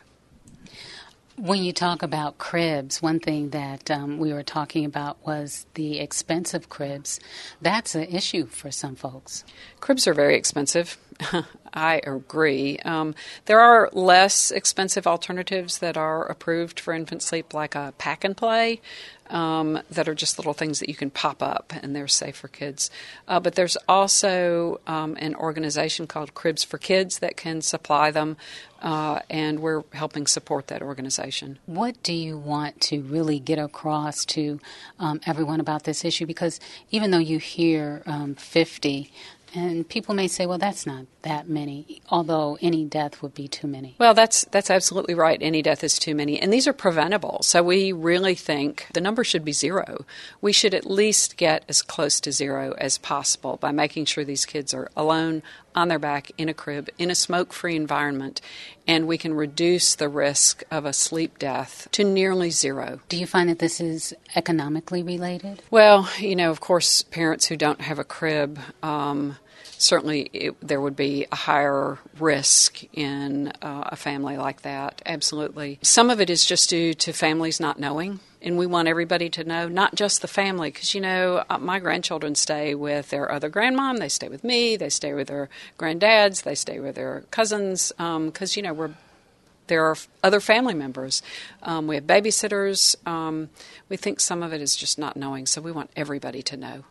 When 1.41 1.63
you 1.63 1.72
talk 1.72 2.03
about 2.03 2.38
cribs, 2.38 3.01
one 3.01 3.22
thing 3.22 3.51
that 3.51 3.89
um, 3.89 4.17
we 4.17 4.34
were 4.34 4.43
talking 4.43 4.84
about 4.84 5.25
was 5.25 5.65
the 5.75 6.00
expense 6.00 6.53
of 6.53 6.67
cribs. 6.67 7.17
That's 7.62 7.96
an 7.96 8.03
issue 8.03 8.46
for 8.46 8.72
some 8.72 8.98
folks. 8.98 9.46
Cribs 9.79 10.05
are 10.05 10.13
very 10.13 10.36
expensive. 10.36 10.98
I 11.73 12.01
agree. 12.05 12.77
Um, 12.79 13.13
there 13.45 13.59
are 13.59 13.89
less 13.93 14.51
expensive 14.51 15.05
alternatives 15.05 15.79
that 15.79 15.97
are 15.97 16.25
approved 16.25 16.79
for 16.79 16.93
infant 16.93 17.21
sleep, 17.21 17.53
like 17.53 17.75
a 17.75 17.93
pack 17.97 18.23
and 18.23 18.35
play 18.35 18.81
um, 19.29 19.79
that 19.91 20.07
are 20.07 20.15
just 20.15 20.39
little 20.39 20.53
things 20.53 20.79
that 20.79 20.89
you 20.89 20.95
can 20.95 21.09
pop 21.09 21.43
up 21.43 21.73
and 21.81 21.95
they're 21.95 22.07
safe 22.07 22.38
for 22.38 22.47
kids. 22.47 22.89
Uh, 23.27 23.39
but 23.39 23.55
there's 23.55 23.77
also 23.88 24.81
um, 24.88 25.15
an 25.19 25.35
organization 25.35 26.07
called 26.07 26.33
Cribs 26.33 26.63
for 26.63 26.77
Kids 26.77 27.19
that 27.19 27.38
can 27.38 27.61
supply 27.61 28.11
them, 28.11 28.38
uh, 28.81 29.19
and 29.29 29.59
we're 29.59 29.83
helping 29.93 30.25
support 30.25 30.67
that 30.67 30.81
organization. 30.81 31.59
What 31.65 32.01
do 32.01 32.13
you 32.13 32.38
want 32.38 32.81
to 32.81 33.01
really 33.01 33.39
get 33.39 33.59
across 33.59 34.25
to 34.25 34.59
um, 34.99 35.21
everyone 35.25 35.59
about 35.59 35.83
this 35.83 36.03
issue? 36.03 36.25
Because 36.25 36.59
even 36.89 37.11
though 37.11 37.17
you 37.17 37.38
hear 37.38 38.01
um, 38.05 38.35
50, 38.35 39.11
and 39.53 39.87
people 39.87 40.15
may 40.15 40.27
say, 40.27 40.45
well, 40.45 40.57
that's 40.57 40.85
not 40.85 41.05
that 41.23 41.49
many, 41.49 42.01
although 42.09 42.57
any 42.61 42.85
death 42.85 43.21
would 43.21 43.33
be 43.33 43.47
too 43.47 43.67
many. 43.67 43.95
Well, 43.97 44.13
that's 44.13 44.45
that's 44.45 44.69
absolutely 44.69 45.13
right. 45.13 45.37
Any 45.41 45.61
death 45.61 45.83
is 45.83 45.99
too 45.99 46.15
many, 46.15 46.39
and 46.39 46.53
these 46.53 46.67
are 46.67 46.73
preventable. 46.73 47.39
So 47.41 47.63
we 47.63 47.91
really 47.91 48.35
think 48.35 48.87
the 48.93 49.01
number 49.01 49.23
should 49.23 49.43
be 49.43 49.51
zero. 49.51 50.05
We 50.41 50.53
should 50.53 50.73
at 50.73 50.89
least 50.89 51.37
get 51.37 51.63
as 51.67 51.81
close 51.81 52.19
to 52.21 52.31
zero 52.31 52.73
as 52.77 52.97
possible 52.97 53.57
by 53.57 53.71
making 53.71 54.05
sure 54.05 54.23
these 54.23 54.45
kids 54.45 54.73
are 54.73 54.89
alone 54.95 55.43
on 55.79 55.88
their 55.88 55.98
back 56.00 56.31
in 56.38 56.50
a 56.50 56.53
crib 56.53 56.89
in 56.98 57.09
a 57.09 57.15
smoke-free 57.15 57.75
environment, 57.75 58.41
and 58.88 59.07
we 59.07 59.17
can 59.17 59.33
reduce 59.33 59.95
the 59.95 60.09
risk 60.09 60.63
of 60.69 60.86
a 60.86 60.93
sleep 60.93 61.39
death 61.39 61.88
to 61.93 62.03
nearly 62.03 62.51
zero. 62.51 63.00
Do 63.09 63.17
you 63.17 63.25
find 63.25 63.50
that 63.50 63.59
this 63.59 63.79
is 63.79 64.13
economically 64.36 65.01
related? 65.01 65.63
Well, 65.71 66.09
you 66.19 66.36
know, 66.36 66.51
of 66.51 66.59
course, 66.59 67.01
parents 67.03 67.48
who 67.48 67.55
don't 67.55 67.81
have 67.81 67.98
a 67.98 68.03
crib. 68.03 68.59
Um, 68.83 69.38
certainly 69.79 70.29
it, 70.33 70.55
there 70.62 70.79
would 70.79 70.95
be 70.95 71.25
a 71.31 71.36
higher 71.36 71.98
risk 72.19 72.83
in 72.93 73.48
uh, 73.62 73.83
a 73.88 73.95
family 73.95 74.38
like 74.38 74.62
that. 74.62 75.01
Absolutely. 75.05 75.79
Some 75.81 76.09
of 76.09 76.21
it 76.21 76.29
is 76.29 76.45
just 76.45 76.69
due 76.69 76.93
to 76.93 77.13
families 77.13 77.59
not 77.59 77.79
knowing. 77.79 78.19
And 78.41 78.57
we 78.57 78.67
want 78.67 78.88
everybody 78.88 79.29
to 79.31 79.43
know, 79.43 79.67
not 79.67 79.95
just 79.95 80.21
the 80.21 80.27
family, 80.27 80.69
because 80.69 80.93
you 80.93 81.01
know, 81.01 81.43
uh, 81.50 81.57
my 81.57 81.79
grandchildren 81.79 82.36
stay 82.36 82.74
with 82.74 83.09
their 83.09 83.29
other 83.29 83.50
grandmom, 83.50 84.00
they 84.00 84.07
stay 84.07 84.29
with 84.29 84.45
me, 84.45 84.77
they 84.77 84.88
stay 84.89 85.13
with 85.13 85.27
their 85.27 85.50
granddads, 85.77 86.43
they 86.43 86.55
stay 86.55 86.79
with 86.79 86.95
their 86.95 87.25
cousins, 87.31 87.91
because 87.98 88.55
um, 88.55 88.55
you 88.55 88.62
know 88.62 88.74
we're 88.74 88.91
there 89.67 89.86
are 89.86 89.98
other 90.24 90.39
family 90.39 90.74
members. 90.74 91.21
Um, 91.62 91.86
we 91.86 91.95
have 91.95 92.05
babysitters. 92.05 92.95
Um, 93.07 93.50
we 93.88 93.98
think 93.98 94.19
some 94.19 94.41
of 94.41 94.51
it 94.51 94.62
is 94.62 94.75
just 94.75 94.98
not 94.98 95.15
knowing, 95.15 95.45
so 95.45 95.62
we 95.62 95.71
want 95.71 95.91
everybody 95.95 96.41
to 96.43 96.57
know. 96.57 96.83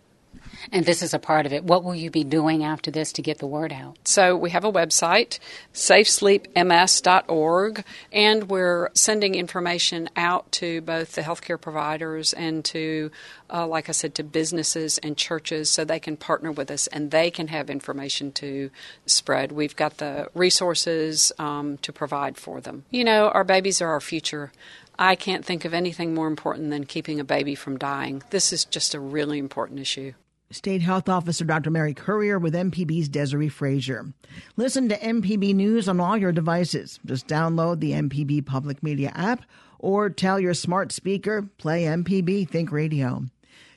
And 0.73 0.85
this 0.85 1.03
is 1.03 1.15
a 1.15 1.19
part 1.19 1.47
of 1.47 1.53
it. 1.53 1.65
What 1.65 1.85
will 1.85 1.95
you 1.95 2.11
be 2.11 2.25
doing 2.25 2.65
after 2.65 2.91
this 2.91 3.13
to 3.13 3.23
get 3.23 3.39
the 3.39 3.47
word 3.47 3.73
out? 3.73 3.97
So 4.05 4.37
we 4.37 4.51
have 4.51 4.65
a 4.65 4.73
website, 4.73 5.39
safesleepms.org, 5.73 7.85
and 8.13 8.51
we're 8.51 8.91
sending 8.95 9.35
information 9.35 10.11
out 10.17 10.51
to 10.53 10.81
both 10.83 11.15
the 11.15 11.23
healthcare 11.23 11.61
providers 11.61 12.33
and 12.33 12.65
to, 12.67 13.11
uh, 13.53 13.67
like 13.67 13.89
I 13.89 13.93
said, 13.93 14.15
to 14.17 14.23
businesses 14.23 14.99
and 14.99 15.17
churches 15.17 15.71
so 15.71 15.85
they 15.85 16.01
can 16.01 16.17
partner 16.17 16.53
with 16.53 16.71
us 16.71 16.87
and 16.89 17.11
they 17.11 17.31
can 17.31 17.49
have 17.49 17.71
information 17.71 18.33
to 18.33 18.71
spread. 19.07 19.53
We've 19.53 19.77
got 19.77 19.97
the 19.99 20.29
resources 20.35 21.33
um, 21.39 21.79
to 21.79 21.93
provide 21.93 22.37
for 22.37 22.61
them. 22.61 22.85
You 22.91 23.05
know, 23.05 23.29
our 23.31 23.45
babies 23.45 23.81
are 23.81 23.89
our 23.89 24.01
future. 24.01 24.53
I 24.99 25.15
can't 25.15 25.45
think 25.45 25.65
of 25.65 25.73
anything 25.73 26.13
more 26.13 26.27
important 26.27 26.71
than 26.71 26.85
keeping 26.85 27.21
a 27.21 27.25
baby 27.25 27.55
from 27.55 27.79
dying. 27.79 28.23
This 28.31 28.53
is 28.53 28.65
just 28.65 28.95
a 28.95 29.01
really 29.01 29.39
important 29.39 29.79
issue. 29.79 30.15
State 30.51 30.81
Health 30.81 31.09
Officer 31.09 31.45
Dr. 31.45 31.71
Mary 31.71 31.93
Currier 31.93 32.39
with 32.39 32.55
MPB's 32.55 33.09
Desare 33.09 33.51
Frazier. 33.51 34.13
Listen 34.57 34.89
to 34.89 34.99
MPB 34.99 35.55
News 35.55 35.89
on 35.89 36.01
all 36.01 36.17
your 36.17 36.33
devices. 36.33 36.99
Just 37.05 37.27
download 37.29 37.81
the 37.81 37.93
MPB 37.93 38.47
Public 38.47 38.83
Media 38.83 39.13
app 39.15 39.45
or 39.79 40.09
tell 40.09 40.41
your 40.41 40.55
smart 40.55 40.91
speaker, 40.91 41.49
play 41.59 41.85
MPB 41.85 42.49
Think 42.49 42.73
Radio. 42.73 43.25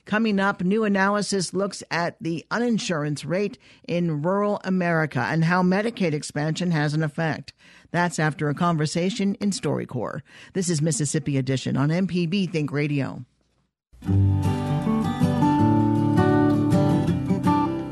Coming 0.06 0.40
up, 0.40 0.62
new 0.64 0.84
analysis 0.84 1.54
looks 1.54 1.84
at 1.92 2.16
the 2.20 2.46
uninsurance 2.50 3.26
rate 3.28 3.58
in 3.88 4.22
rural 4.22 4.60
America 4.64 5.20
and 5.20 5.44
how 5.44 5.62
Medicaid 5.62 6.14
expansion 6.14 6.72
has 6.72 6.94
an 6.94 7.04
effect. 7.04 7.54
That's 7.92 8.18
after 8.18 8.50
a 8.50 8.56
conversation 8.56 9.36
in 9.36 9.52
StoryCorps. 9.52 10.22
This 10.54 10.70
is 10.70 10.82
Mississippi 10.82 11.38
Edition 11.38 11.78
on 11.78 11.90
MPB 11.90 12.52
Think 12.52 12.72
Radio. 12.72 13.26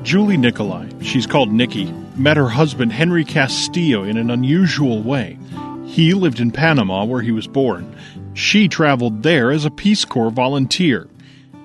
Julie 0.10 0.38
Nicolai, 0.38 0.90
she's 1.04 1.28
called 1.28 1.52
Nikki, 1.52 1.86
met 2.16 2.36
her 2.36 2.50
husband 2.50 2.92
Henry 2.92 3.24
Castillo 3.24 4.02
in 4.02 4.18
an 4.18 4.32
unusual 4.32 5.04
way. 5.04 5.38
He 5.86 6.16
lived 6.16 6.40
in 6.40 6.50
Panama 6.50 7.06
where 7.06 7.22
he 7.22 7.32
was 7.32 7.46
born. 7.46 7.96
She 8.34 8.68
traveled 8.68 9.22
there 9.22 9.52
as 9.52 9.66
a 9.66 9.70
Peace 9.70 10.06
Corps 10.06 10.32
volunteer. 10.32 11.08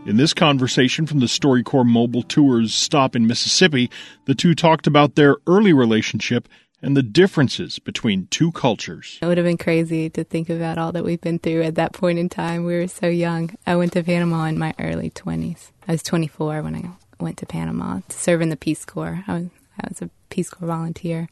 In 0.04 0.18
this 0.18 0.34
conversation 0.34 1.06
from 1.06 1.20
the 1.20 1.26
StoryCorps 1.26 1.86
Mobile 1.86 2.22
Tours 2.22 2.74
stop 2.74 3.16
in 3.16 3.26
Mississippi, 3.26 3.90
the 4.26 4.34
two 4.34 4.54
talked 4.54 4.86
about 4.86 5.14
their 5.14 5.36
early 5.46 5.72
relationship 5.72 6.46
and 6.82 6.94
the 6.94 7.02
differences 7.02 7.78
between 7.78 8.26
two 8.26 8.52
cultures. 8.52 9.18
It 9.22 9.26
would 9.26 9.38
have 9.38 9.46
been 9.46 9.56
crazy 9.56 10.10
to 10.10 10.22
think 10.22 10.50
about 10.50 10.76
all 10.76 10.92
that 10.92 11.02
we've 11.02 11.18
been 11.18 11.38
through 11.38 11.62
at 11.62 11.76
that 11.76 11.94
point 11.94 12.18
in 12.18 12.28
time. 12.28 12.66
We 12.66 12.74
were 12.74 12.88
so 12.88 13.06
young. 13.06 13.56
I 13.66 13.74
went 13.76 13.94
to 13.94 14.02
Panama 14.02 14.44
in 14.44 14.58
my 14.58 14.74
early 14.78 15.08
20s. 15.08 15.70
I 15.88 15.92
was 15.92 16.02
24 16.02 16.60
when 16.60 16.74
I 16.74 16.90
went 17.20 17.38
to 17.38 17.46
Panama 17.46 18.00
to 18.08 18.18
serve 18.18 18.40
in 18.40 18.48
the 18.48 18.56
Peace 18.56 18.84
Corps. 18.84 19.24
I 19.26 19.32
was, 19.34 19.46
I 19.80 19.86
was 19.88 20.02
a 20.02 20.10
Peace 20.30 20.50
Corps 20.50 20.66
volunteer 20.66 21.28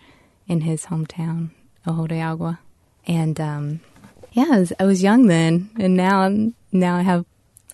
in 0.46 0.62
his 0.62 0.86
hometown, 0.86 1.50
Ojo 1.86 2.06
de 2.06 2.20
Agua. 2.20 2.60
And 3.06 3.40
um, 3.40 3.80
yeah, 4.32 4.46
I 4.52 4.58
was, 4.58 4.72
I 4.80 4.84
was 4.84 5.02
young 5.02 5.26
then, 5.26 5.70
and 5.78 5.96
now 5.96 6.28
now 6.70 6.96
I 6.96 7.02
have 7.02 7.24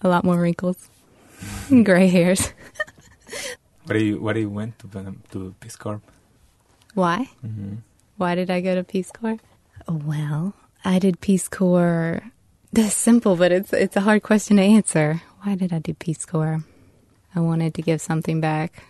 a 0.03 0.09
lot 0.09 0.25
more 0.25 0.41
wrinkles 0.41 0.89
and 1.69 1.85
gray 1.85 2.09
hairs. 2.09 2.53
Why 3.85 3.99
do 3.99 4.05
you 4.05 4.21
Why 4.21 4.33
do 4.35 4.41
you 4.41 4.51
went 4.51 4.79
to 4.81 5.15
to 5.33 5.55
Peace 5.61 5.77
Corps? 5.77 6.01
Why? 6.95 7.31
Mm-hmm. 7.45 7.77
Why 8.17 8.35
did 8.35 8.51
I 8.51 8.61
go 8.61 8.75
to 8.75 8.85
Peace 8.85 9.11
Corps? 9.11 9.39
Well, 9.87 10.55
I 10.85 10.99
did 10.99 11.21
Peace 11.21 11.49
Corps. 11.49 12.23
That's 12.73 12.95
simple, 12.95 13.37
but 13.37 13.53
it's 13.53 13.73
it's 13.73 13.97
a 13.97 14.03
hard 14.03 14.23
question 14.23 14.57
to 14.59 14.63
answer. 14.63 15.23
Why 15.43 15.55
did 15.55 15.73
I 15.73 15.79
do 15.79 15.95
Peace 15.95 16.27
Corps? 16.27 16.65
I 17.39 17.41
wanted 17.41 17.75
to 17.75 17.83
give 17.83 18.01
something 18.01 18.41
back. 18.41 18.83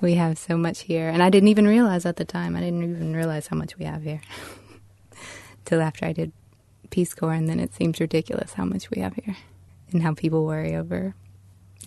We 0.00 0.14
have 0.14 0.38
so 0.38 0.56
much 0.56 0.82
here, 0.82 1.08
and 1.08 1.20
I 1.20 1.30
didn't 1.30 1.48
even 1.48 1.66
realize 1.66 2.06
at 2.06 2.14
the 2.14 2.24
time. 2.24 2.54
I 2.54 2.60
didn't 2.60 2.84
even 2.84 3.12
realize 3.12 3.48
how 3.48 3.56
much 3.56 3.76
we 3.76 3.86
have 3.86 4.04
here 4.04 4.20
till 5.64 5.82
after 5.82 6.06
I 6.06 6.12
did 6.12 6.30
Peace 6.90 7.12
Corps, 7.12 7.32
and 7.32 7.48
then 7.48 7.58
it 7.58 7.74
seems 7.74 7.98
ridiculous 7.98 8.52
how 8.52 8.64
much 8.64 8.88
we 8.88 9.00
have 9.00 9.14
here 9.14 9.36
and 9.90 10.00
how 10.00 10.14
people 10.14 10.46
worry 10.46 10.76
over 10.76 11.16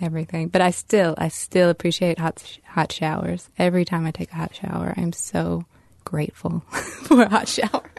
everything. 0.01 0.49
But 0.49 0.59
I 0.59 0.71
still, 0.71 1.15
I 1.17 1.29
still 1.29 1.69
appreciate 1.69 2.19
hot 2.19 2.43
hot 2.65 2.91
showers. 2.91 3.49
Every 3.57 3.85
time 3.85 4.05
I 4.05 4.11
take 4.11 4.33
a 4.33 4.35
hot 4.35 4.53
shower, 4.53 4.93
I'm 4.97 5.13
so 5.13 5.63
grateful 6.03 6.59
for 7.03 7.21
a 7.21 7.29
hot 7.29 7.47
shower. 7.47 7.89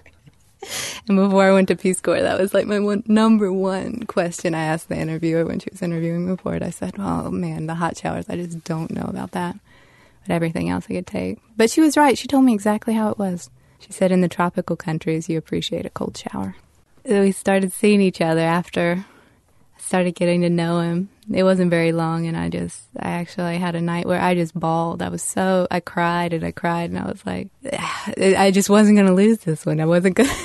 and 1.09 1.17
before 1.17 1.45
I 1.45 1.53
went 1.53 1.69
to 1.69 1.77
Peace 1.77 2.01
Corps, 2.01 2.23
that 2.23 2.39
was 2.39 2.55
like 2.55 2.67
my 2.67 2.79
one, 2.79 3.03
number 3.07 3.53
one 3.53 4.05
question 4.05 4.55
I 4.55 4.65
asked 4.65 4.89
the 4.89 4.97
interviewer 4.97 5.45
when 5.45 5.59
she 5.59 5.69
was 5.71 5.83
interviewing 5.83 6.29
me 6.29 6.37
for 6.37 6.55
it. 6.55 6.63
I 6.63 6.71
said, 6.71 6.95
"Oh 6.99 7.31
man, 7.31 7.67
the 7.67 7.75
hot 7.75 7.97
showers. 7.97 8.27
I 8.29 8.37
just 8.37 8.65
don't 8.65 8.91
know 8.91 9.07
about 9.09 9.33
that." 9.33 9.57
But 10.27 10.35
everything 10.35 10.71
else 10.71 10.87
I 10.89 10.95
could 10.95 11.07
take. 11.07 11.39
But 11.57 11.71
she 11.71 11.81
was 11.81 11.97
right. 11.97 12.19
She 12.19 12.29
told 12.29 12.45
me 12.45 12.55
exactly 12.55 12.95
how 12.95 13.11
it 13.11 13.19
was. 13.19 13.51
She 13.79 13.93
said, 13.93 14.13
"In 14.13 14.21
the 14.21 14.29
tropical 14.29 14.77
countries, 14.77 15.29
you 15.29 15.39
appreciate 15.39 15.87
a 15.87 15.91
cold 15.91 16.17
shower." 16.17 16.57
We 17.05 17.33
started 17.33 17.73
seeing 17.73 18.01
each 18.01 18.21
other 18.21 18.41
after 18.41 19.05
started 19.87 20.15
getting 20.17 20.41
to 20.43 20.51
know 20.51 20.81
him 20.81 21.09
it 21.33 21.45
wasn't 21.45 21.71
very 21.71 21.93
long 21.93 22.27
and 22.27 22.37
i 22.37 22.49
just 22.49 22.83
i 22.99 23.11
actually 23.11 23.57
had 23.57 23.75
a 23.75 23.81
night 23.81 24.05
where 24.05 24.21
i 24.21 24.35
just 24.35 24.59
bawled 24.59 25.01
i 25.01 25.09
was 25.09 25.23
so 25.23 25.67
i 25.71 25.79
cried 25.79 26.33
and 26.33 26.45
i 26.45 26.51
cried 26.51 26.91
and 26.91 26.99
i 26.99 27.07
was 27.07 27.25
like 27.25 27.49
i 28.19 28.51
just 28.53 28.69
wasn't 28.69 28.97
going 28.97 29.07
to 29.07 29.15
lose 29.15 29.39
this 29.39 29.65
one 29.65 29.81
i 29.81 29.87
wasn't 29.87 30.15
going 30.15 30.29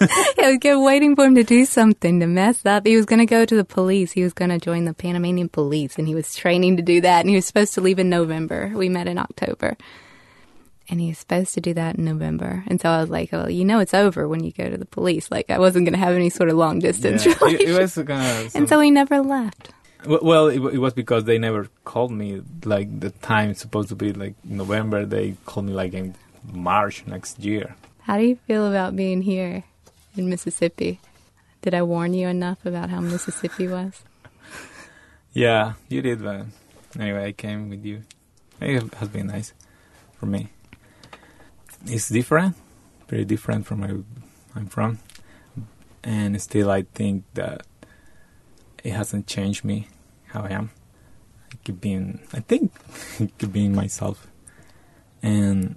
I 0.00 0.56
kept 0.60 0.80
waiting 0.80 1.16
for 1.16 1.24
him 1.24 1.34
to 1.34 1.42
do 1.42 1.64
something 1.64 2.20
to 2.20 2.26
mess 2.28 2.64
up. 2.64 2.86
He 2.86 2.94
was 2.94 3.04
going 3.04 3.18
to 3.18 3.26
go 3.26 3.44
to 3.44 3.56
the 3.56 3.64
police. 3.64 4.12
He 4.12 4.22
was 4.22 4.32
going 4.32 4.50
to 4.50 4.58
join 4.58 4.84
the 4.84 4.94
Panamanian 4.94 5.48
police, 5.48 5.98
and 5.98 6.06
he 6.06 6.14
was 6.14 6.36
training 6.36 6.76
to 6.76 6.84
do 6.84 7.00
that. 7.00 7.20
And 7.20 7.28
he 7.28 7.34
was 7.34 7.46
supposed 7.46 7.74
to 7.74 7.80
leave 7.80 7.98
in 7.98 8.08
November. 8.08 8.70
We 8.74 8.88
met 8.88 9.08
in 9.08 9.18
October 9.18 9.76
and 10.88 11.00
he's 11.00 11.18
supposed 11.18 11.54
to 11.54 11.60
do 11.60 11.74
that 11.74 11.96
in 11.96 12.04
November. 12.04 12.64
And 12.66 12.80
so 12.80 12.88
I 12.88 13.00
was 13.00 13.10
like, 13.10 13.32
well, 13.32 13.50
you 13.50 13.64
know, 13.64 13.78
it's 13.78 13.94
over 13.94 14.26
when 14.26 14.42
you 14.42 14.52
go 14.52 14.70
to 14.70 14.76
the 14.76 14.86
police. 14.86 15.30
Like, 15.30 15.50
I 15.50 15.58
wasn't 15.58 15.84
going 15.84 15.92
to 15.92 15.98
have 15.98 16.14
any 16.14 16.30
sort 16.30 16.48
of 16.48 16.56
long 16.56 16.78
distance 16.78 17.26
yeah, 17.26 17.34
relationship. 17.40 17.68
It, 17.68 17.78
was 17.78 17.98
gonna, 17.98 18.50
so 18.50 18.58
and 18.58 18.68
so 18.68 18.80
he 18.80 18.90
never 18.90 19.20
left. 19.20 19.70
Well, 20.06 20.46
it, 20.46 20.56
it, 20.56 20.78
was 20.78 20.94
because 20.94 21.24
they 21.24 21.38
never 21.38 21.68
called 21.84 22.12
me. 22.12 22.40
Like 22.64 23.00
the 23.00 23.10
time 23.10 23.54
supposed 23.54 23.88
to 23.88 23.96
be 23.96 24.12
like 24.12 24.34
November, 24.44 25.04
they 25.04 25.36
called 25.44 25.66
me 25.66 25.72
like 25.72 25.92
in 25.92 26.14
March 26.50 27.04
next 27.06 27.40
year. 27.40 27.74
How 28.02 28.16
do 28.16 28.24
you 28.24 28.36
feel 28.46 28.66
about 28.66 28.96
being 28.96 29.22
here 29.22 29.64
in 30.16 30.30
Mississippi? 30.30 31.00
Did 31.62 31.74
I 31.74 31.82
warn 31.82 32.14
you 32.14 32.28
enough 32.28 32.64
about 32.64 32.90
how 32.90 33.00
Mississippi 33.00 33.66
was? 33.66 34.02
yeah, 35.32 35.72
you 35.88 36.00
did. 36.00 36.22
But 36.22 36.46
anyway, 36.98 37.26
I 37.26 37.32
came 37.32 37.68
with 37.68 37.84
you. 37.84 38.02
It 38.60 38.94
has 38.94 39.08
been 39.08 39.26
nice 39.26 39.52
for 40.18 40.26
me. 40.26 40.48
It's 41.86 42.08
different, 42.08 42.56
very 43.08 43.24
different 43.24 43.66
from 43.66 43.80
where 43.80 43.98
I'm 44.54 44.66
from, 44.66 44.98
and 46.02 46.40
still 46.40 46.70
I 46.70 46.82
think 46.82 47.24
that 47.34 47.66
it 48.84 48.92
hasn't 48.92 49.26
changed 49.26 49.64
me 49.64 49.88
how 50.26 50.42
I 50.42 50.50
am. 50.50 50.70
I 51.52 51.56
keep 51.64 51.80
being, 51.80 52.20
I 52.32 52.40
think, 52.40 52.72
keep 53.38 53.52
being 53.52 53.74
myself. 53.74 54.26
And 55.22 55.76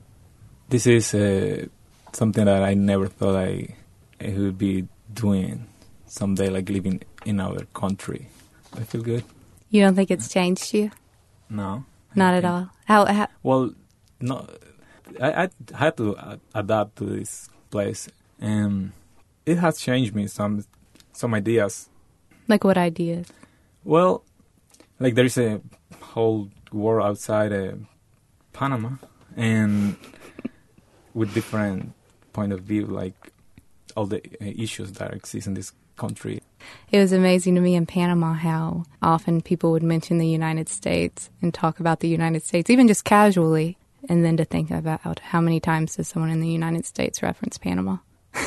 this 0.70 0.86
is 0.88 1.14
uh, 1.14 1.66
something 2.14 2.46
that 2.46 2.64
I 2.64 2.74
never 2.74 3.08
thought 3.08 3.36
I, 3.36 3.76
I 4.20 4.34
would 4.38 4.58
be 4.58 4.88
doing 5.14 5.68
someday, 6.06 6.50
like 6.50 6.70
living 6.70 7.02
in 7.26 7.40
another 7.40 7.66
country. 7.74 8.30
I 8.76 8.82
feel 8.82 9.02
good. 9.02 9.24
You 9.70 9.82
don't 9.82 9.96
think 9.96 10.12
it's 10.12 10.30
changed 10.30 10.74
you? 10.74 10.92
No. 11.50 11.86
Not 12.16 12.34
at 12.34 12.46
all. 12.46 12.70
How, 12.86 13.06
how? 13.06 13.28
Well, 13.44 13.74
no. 14.20 14.48
I, 15.20 15.44
I 15.44 15.50
had 15.76 15.98
to 15.98 16.40
adapt 16.54 16.98
to 16.98 17.06
this 17.06 17.50
place, 17.70 18.08
and 18.40 18.92
it 19.46 19.58
has 19.58 19.80
changed 19.80 20.16
me 20.16 20.28
some 20.28 20.64
some 21.14 21.34
ideas 21.34 21.90
like 22.52 22.64
what 22.64 22.78
ideas? 22.78 23.28
Well, 23.84 24.24
like 25.00 25.16
there's 25.16 25.38
a 25.38 25.62
whole 26.02 26.50
world 26.72 27.06
outside 27.08 27.54
uh, 27.54 27.76
Panama, 28.54 28.98
and 29.36 29.96
with 31.14 31.34
different 31.34 31.94
point 32.34 32.52
of 32.52 32.62
view, 32.62 32.86
like 32.86 33.16
all 33.96 34.06
the 34.06 34.18
uh, 34.18 34.46
issues 34.46 34.92
that 34.94 35.14
exist 35.14 35.48
in 35.48 35.54
this 35.54 35.72
country. 35.96 36.42
It 36.92 37.00
was 37.00 37.12
amazing 37.12 37.56
to 37.56 37.62
me 37.62 37.76
in 37.76 37.86
Panama 37.86 38.34
how 38.34 38.84
often 39.02 39.42
people 39.42 39.72
would 39.72 39.84
mention 39.84 40.18
the 40.18 40.28
United 40.28 40.70
States 40.70 41.30
and 41.42 41.54
talk 41.54 41.80
about 41.80 42.02
the 42.02 42.08
United 42.08 42.44
States, 42.44 42.70
even 42.70 42.88
just 42.88 43.04
casually, 43.04 43.78
and 44.10 44.26
then 44.26 44.38
to 44.38 44.46
think 44.46 44.72
about 44.72 45.20
how 45.20 45.42
many 45.42 45.60
times 45.60 45.96
does 45.96 46.08
someone 46.08 46.32
in 46.32 46.42
the 46.42 46.50
United 46.50 46.86
States 46.86 47.22
reference 47.22 47.58
Panama? 47.58 47.98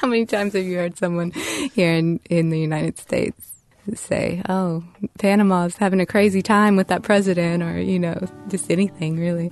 How 0.00 0.08
many 0.08 0.24
times 0.24 0.54
have 0.54 0.64
you 0.64 0.78
heard 0.78 0.96
someone 0.96 1.30
here 1.74 1.92
in, 1.92 2.20
in 2.30 2.48
the 2.48 2.58
United 2.58 2.98
States 2.98 3.50
say, 3.94 4.40
oh, 4.48 4.82
Panama's 5.18 5.76
having 5.76 6.00
a 6.00 6.06
crazy 6.06 6.40
time 6.40 6.74
with 6.74 6.88
that 6.88 7.02
president, 7.02 7.62
or, 7.62 7.78
you 7.78 7.98
know, 7.98 8.18
just 8.48 8.70
anything 8.70 9.18
really? 9.18 9.50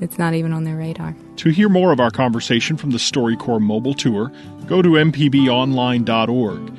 It's 0.00 0.18
not 0.18 0.32
even 0.32 0.54
on 0.54 0.64
their 0.64 0.76
radar. 0.76 1.14
To 1.36 1.50
hear 1.50 1.68
more 1.68 1.92
of 1.92 2.00
our 2.00 2.10
conversation 2.10 2.78
from 2.78 2.92
the 2.92 2.98
StoryCorps 2.98 3.60
mobile 3.60 3.92
tour, 3.92 4.32
go 4.66 4.80
to 4.80 4.88
mpbonline.org. 4.88 6.72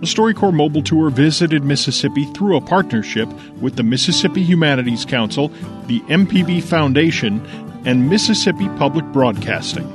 The 0.00 0.06
StoryCorps 0.06 0.54
mobile 0.54 0.82
tour 0.82 1.10
visited 1.10 1.62
Mississippi 1.62 2.24
through 2.32 2.56
a 2.56 2.60
partnership 2.62 3.28
with 3.60 3.76
the 3.76 3.82
Mississippi 3.82 4.42
Humanities 4.42 5.04
Council, 5.04 5.48
the 5.88 6.00
MPB 6.08 6.62
Foundation, 6.62 7.46
and 7.84 8.08
Mississippi 8.08 8.66
Public 8.78 9.04
Broadcasting. 9.12 9.86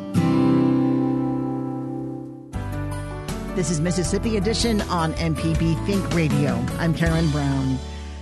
This 3.56 3.72
is 3.72 3.82
Mississippi 3.82 4.38
Edition 4.38 4.82
on 4.82 5.14
MPB 5.14 5.84
Think 5.88 6.14
Radio. 6.14 6.64
I'm 6.78 6.94
Karen 6.94 7.28
Brown. 7.32 7.80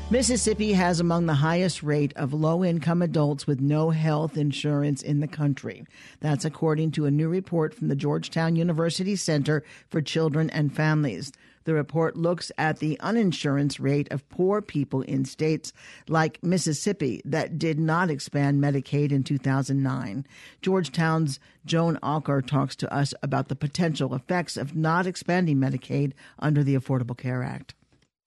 Mississippi 0.10 0.72
has 0.72 1.02
among 1.02 1.26
the 1.26 1.34
highest 1.34 1.84
rate 1.84 2.14
of 2.16 2.34
low 2.34 2.64
income 2.64 3.02
adults 3.02 3.46
with 3.46 3.60
no 3.60 3.90
health 3.90 4.38
insurance 4.38 5.02
in 5.02 5.20
the 5.20 5.28
country. 5.28 5.86
That's 6.22 6.46
according 6.46 6.92
to 6.92 7.08
a 7.08 7.12
new 7.12 7.28
report 7.28 7.74
from 7.74 7.90
the 7.90 7.96
Georgetown 7.96 8.56
University 8.56 9.18
Center 9.18 9.66
for 9.90 10.02
Children 10.02 10.50
and 10.52 10.74
Families. 10.74 11.34
The 11.66 11.74
report 11.74 12.16
looks 12.16 12.52
at 12.58 12.80
the 12.80 12.98
uninsurance 13.02 13.80
rate 13.80 14.12
of 14.12 14.28
poor 14.30 14.62
people 14.62 15.02
in 15.02 15.26
states 15.26 15.74
like 16.08 16.44
Mississippi 16.44 17.22
that 17.26 17.58
did 17.58 17.80
not 17.80 18.10
expand 18.10 18.62
Medicaid 18.62 19.12
in 19.12 19.24
2009. 19.24 20.26
Georgetown's 20.62 21.40
Joan 21.66 21.98
Alker 22.04 22.46
talks 22.46 22.76
to 22.78 22.94
us 22.94 23.14
about 23.24 23.48
the 23.48 23.56
potential 23.56 24.14
effects 24.14 24.58
of 24.58 24.76
not 24.76 25.08
expanding 25.08 25.58
Medicaid 25.58 26.14
under 26.40 26.64
the 26.64 26.76
Affordable 26.76 27.18
Care 27.18 27.44
Act. 27.44 27.74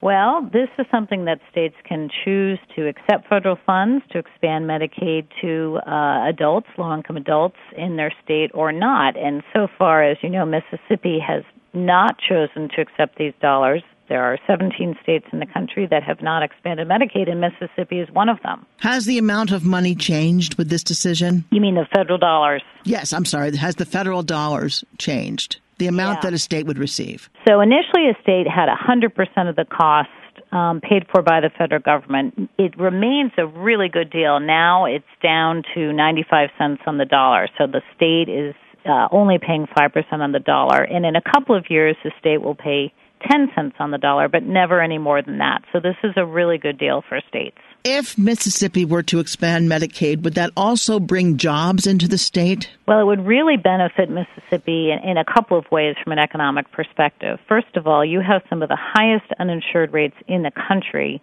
Well, 0.03 0.49
this 0.53 0.69
is 0.79 0.87
something 0.91 1.25
that 1.25 1.41
states 1.51 1.75
can 1.89 2.11
choose 2.25 2.59
to 2.77 2.87
accept 2.87 3.29
federal 3.29 3.57
funds 3.65 4.05
to 4.11 4.19
expand 4.19 4.67
Medicaid 4.67 5.27
to 5.41 5.79
uh, 5.87 6.29
adults, 6.29 6.69
low 6.77 6.95
income 6.95 7.17
adults 7.17 7.57
in 7.77 7.97
their 7.97 8.13
state 8.23 8.51
or 8.53 8.73
not. 8.73 9.17
And 9.17 9.43
so 9.55 9.69
far, 9.79 10.03
as 10.05 10.19
you 10.23 10.29
know, 10.29 10.45
Mississippi 10.45 11.19
has 11.27 11.45
not 11.77 12.19
chosen 12.19 12.69
to 12.75 12.81
accept 12.81 13.19
these 13.19 13.35
dollars. 13.41 13.83
There 14.09 14.23
are 14.23 14.39
17 14.47 14.97
states 15.03 15.27
in 15.33 15.41
the 15.41 15.47
country 15.47 15.87
that 15.91 16.03
have 16.05 16.23
not 16.23 16.43
expanded 16.43 16.89
Medicaid, 16.89 17.29
and 17.29 17.41
Mississippi 17.41 17.99
is 17.99 18.09
one 18.13 18.29
of 18.29 18.41
them. 18.43 18.65
Has 18.79 19.05
the 19.05 19.19
amount 19.19 19.51
of 19.51 19.65
money 19.65 19.95
changed 19.95 20.57
with 20.57 20.69
this 20.69 20.85
decision? 20.85 21.45
You 21.51 21.61
mean 21.61 21.75
the 21.75 21.87
federal 21.95 22.19
dollars? 22.19 22.63
Yes, 22.85 23.13
I'm 23.13 23.25
sorry. 23.25 23.55
Has 23.57 23.75
the 23.75 23.85
federal 23.85 24.23
dollars 24.23 24.85
changed? 24.99 25.59
The 25.79 25.89
amount 25.89 26.19
yeah. 26.19 26.31
that 26.31 26.35
a 26.35 26.39
state 26.39 26.67
would 26.67 26.79
receive? 26.79 27.29
So 27.47 27.61
initially, 27.61 28.09
a 28.09 28.15
state 28.23 28.47
had 28.49 28.69
100% 28.69 29.49
of 29.49 29.57
the 29.57 29.65
cost 29.65 30.09
um, 30.53 30.81
paid 30.81 31.07
for 31.13 31.23
by 31.23 31.41
the 31.41 31.51
federal 31.59 31.83
government. 31.83 32.51
It 32.59 32.79
remains 32.79 33.33
a 33.37 33.47
really 33.47 33.89
good 33.89 34.11
deal. 34.11 34.41
Now 34.41 34.87
it's 34.87 35.05
down 35.23 35.65
to 35.75 35.93
95 35.93 36.51
cents 36.59 36.83
on 36.87 36.99
the 36.99 37.05
dollar. 37.05 37.49
So 37.59 37.67
the 37.67 37.83
state 37.95 38.33
is 38.33 38.55
uh, 38.89 39.09
only 39.11 39.39
paying 39.39 39.67
5% 39.67 40.13
on 40.13 40.33
the 40.33 40.39
dollar. 40.39 40.83
And 40.83 41.05
in 41.05 41.17
a 41.17 41.23
couple 41.23 41.57
of 41.57 41.67
years, 41.71 41.97
the 42.05 42.13
state 42.19 42.43
will 42.43 42.55
pay 42.55 42.93
10 43.31 43.51
cents 43.55 43.77
on 43.79 43.91
the 43.91 43.99
dollar, 43.99 44.29
but 44.29 44.43
never 44.43 44.81
any 44.81 44.99
more 44.99 45.23
than 45.23 45.39
that. 45.39 45.63
So 45.73 45.81
this 45.81 45.97
is 46.05 46.13
a 46.17 46.25
really 46.25 46.59
good 46.59 46.79
deal 46.79 47.03
for 47.09 47.21
states. 47.29 47.59
If 47.85 48.19
Mississippi 48.19 48.85
were 48.85 49.03
to 49.05 49.21
expand 49.21 49.71
Medicaid, 49.71 50.23
would 50.23 50.35
that 50.35 50.51
also 50.57 50.99
bring 50.99 51.37
jobs 51.37 51.87
into 51.87 52.09
the 52.09 52.19
state? 52.19 52.69
Well, 52.87 53.01
it 53.01 53.05
would 53.05 53.25
really 53.25 53.57
benefit 53.57 54.11
Mississippi 54.11 54.91
in, 54.91 55.09
in, 55.09 55.17
a 55.17 55.25
couple 55.25 55.57
of 55.57 55.65
ways 55.71 55.95
from 56.03 56.13
an 56.13 56.19
economic 56.19 56.71
perspective. 56.73 57.39
First 57.49 57.77
of 57.77 57.87
all, 57.87 58.05
you 58.05 58.21
have 58.21 58.43
some 58.51 58.63
of 58.63 58.69
the 58.69 58.79
highest 58.79 59.27
uninsured 59.39 59.93
rates 59.93 60.17
in 60.27 60.43
the 60.43 60.51
country 60.69 61.23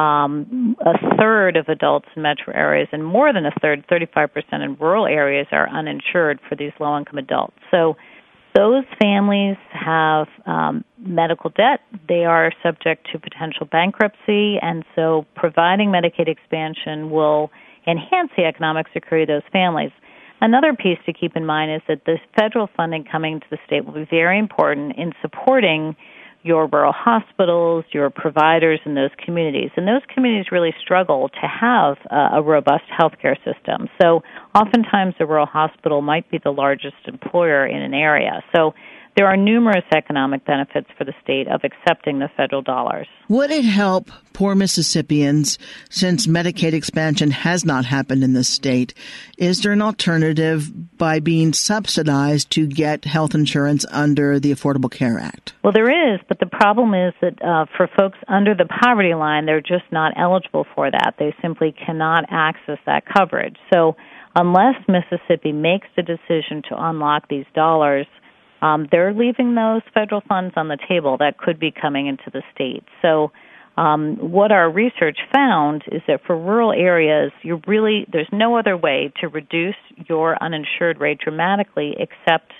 um, 0.00 0.76
a 0.80 1.16
third 1.16 1.56
of 1.56 1.68
adults 1.68 2.08
in 2.14 2.22
metro 2.22 2.54
areas 2.54 2.88
and 2.92 3.04
more 3.04 3.32
than 3.32 3.44
a 3.46 3.52
third, 3.60 3.84
35% 3.90 4.28
in 4.52 4.76
rural 4.76 5.06
areas, 5.06 5.46
are 5.50 5.68
uninsured 5.68 6.38
for 6.48 6.54
these 6.54 6.72
low 6.78 6.96
income 6.96 7.18
adults. 7.18 7.56
So 7.70 7.96
Those 8.58 8.84
families 9.00 9.56
have 9.70 10.26
um, 10.46 10.84
medical 10.98 11.50
debt. 11.50 11.80
They 12.08 12.24
are 12.24 12.50
subject 12.60 13.08
to 13.12 13.18
potential 13.18 13.66
bankruptcy, 13.70 14.56
and 14.60 14.84
so 14.96 15.26
providing 15.36 15.90
Medicaid 15.90 16.28
expansion 16.28 17.10
will 17.10 17.50
enhance 17.86 18.30
the 18.36 18.44
economic 18.44 18.86
security 18.92 19.32
of 19.32 19.42
those 19.42 19.50
families. 19.52 19.92
Another 20.40 20.72
piece 20.74 20.98
to 21.06 21.12
keep 21.12 21.36
in 21.36 21.46
mind 21.46 21.72
is 21.72 21.82
that 21.88 22.04
the 22.04 22.16
federal 22.36 22.68
funding 22.76 23.04
coming 23.04 23.38
to 23.38 23.46
the 23.50 23.58
state 23.66 23.84
will 23.84 23.94
be 23.94 24.06
very 24.10 24.38
important 24.38 24.96
in 24.96 25.12
supporting 25.20 25.94
your 26.48 26.66
rural 26.66 26.94
hospitals, 26.96 27.84
your 27.92 28.08
providers 28.08 28.80
in 28.86 28.94
those 28.94 29.10
communities. 29.22 29.70
And 29.76 29.86
those 29.86 30.00
communities 30.12 30.46
really 30.50 30.74
struggle 30.82 31.28
to 31.28 31.46
have 31.46 31.98
a, 32.10 32.38
a 32.38 32.42
robust 32.42 32.84
healthcare 32.98 33.36
system. 33.44 33.88
So 34.00 34.22
oftentimes 34.54 35.14
a 35.20 35.26
rural 35.26 35.46
hospital 35.46 36.00
might 36.00 36.28
be 36.30 36.38
the 36.42 36.50
largest 36.50 36.96
employer 37.06 37.66
in 37.66 37.82
an 37.82 37.92
area. 37.92 38.42
So 38.56 38.72
there 39.18 39.26
are 39.26 39.36
numerous 39.36 39.84
economic 39.92 40.44
benefits 40.44 40.86
for 40.96 41.02
the 41.02 41.12
state 41.20 41.48
of 41.48 41.62
accepting 41.64 42.20
the 42.20 42.28
federal 42.36 42.62
dollars. 42.62 43.08
Would 43.28 43.50
it 43.50 43.64
help 43.64 44.12
poor 44.32 44.54
Mississippians 44.54 45.58
since 45.90 46.28
Medicaid 46.28 46.72
expansion 46.72 47.32
has 47.32 47.64
not 47.64 47.84
happened 47.84 48.22
in 48.22 48.34
the 48.34 48.44
state? 48.44 48.94
Is 49.36 49.60
there 49.62 49.72
an 49.72 49.82
alternative 49.82 50.70
by 50.96 51.18
being 51.18 51.52
subsidized 51.52 52.52
to 52.52 52.68
get 52.68 53.06
health 53.06 53.34
insurance 53.34 53.84
under 53.90 54.38
the 54.38 54.52
Affordable 54.52 54.88
Care 54.90 55.18
Act? 55.18 55.52
Well, 55.64 55.72
there 55.72 56.14
is, 56.14 56.20
but 56.28 56.38
the 56.38 56.46
problem 56.46 56.94
is 56.94 57.12
that 57.20 57.42
uh, 57.42 57.66
for 57.76 57.90
folks 57.98 58.18
under 58.28 58.54
the 58.54 58.66
poverty 58.66 59.14
line, 59.14 59.46
they're 59.46 59.60
just 59.60 59.90
not 59.90 60.12
eligible 60.16 60.64
for 60.76 60.92
that. 60.92 61.14
They 61.18 61.34
simply 61.42 61.72
cannot 61.72 62.24
access 62.30 62.78
that 62.86 63.02
coverage. 63.04 63.56
So, 63.74 63.96
unless 64.36 64.76
Mississippi 64.86 65.50
makes 65.50 65.88
the 65.96 66.02
decision 66.02 66.62
to 66.68 66.76
unlock 66.78 67.28
these 67.28 67.46
dollars, 67.52 68.06
um, 68.62 68.88
they're 68.90 69.12
leaving 69.14 69.54
those 69.54 69.82
federal 69.94 70.20
funds 70.28 70.54
on 70.56 70.68
the 70.68 70.78
table 70.88 71.16
that 71.18 71.38
could 71.38 71.58
be 71.58 71.70
coming 71.70 72.06
into 72.06 72.30
the 72.32 72.42
state. 72.54 72.84
So, 73.02 73.30
um, 73.76 74.16
what 74.16 74.50
our 74.50 74.68
research 74.68 75.18
found 75.32 75.84
is 75.92 76.02
that 76.08 76.22
for 76.26 76.36
rural 76.36 76.72
areas, 76.72 77.30
you 77.42 77.62
really 77.68 78.06
there's 78.12 78.28
no 78.32 78.58
other 78.58 78.76
way 78.76 79.12
to 79.20 79.28
reduce 79.28 79.76
your 80.08 80.36
uninsured 80.42 80.98
rate 80.98 81.18
dramatically 81.20 81.94
except 81.96 82.50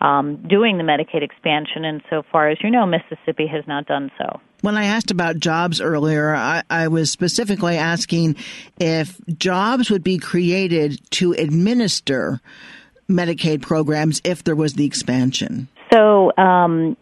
um, 0.00 0.44
doing 0.48 0.76
the 0.76 0.82
Medicaid 0.82 1.22
expansion. 1.22 1.84
And 1.84 2.02
so 2.10 2.22
far 2.30 2.50
as 2.50 2.58
you 2.62 2.70
know, 2.70 2.84
Mississippi 2.84 3.46
has 3.46 3.64
not 3.66 3.86
done 3.86 4.10
so. 4.18 4.40
When 4.62 4.76
I 4.76 4.86
asked 4.86 5.10
about 5.10 5.38
jobs 5.38 5.80
earlier, 5.80 6.34
I, 6.34 6.62
I, 6.68 6.88
was 6.88 7.10
specifically 7.10 7.76
asking 7.76 8.36
if 8.78 9.20
jobs 9.38 9.90
would 9.90 10.02
be 10.02 10.18
created 10.18 11.00
to 11.12 11.32
administer 11.32 12.40
Medicaid 13.08 13.62
programs 13.62 14.20
if 14.24 14.44
there 14.44 14.56
was 14.56 14.74
the 14.74 14.84
expansion? 14.84 15.68
So, 15.92 16.32
um, 16.36 16.96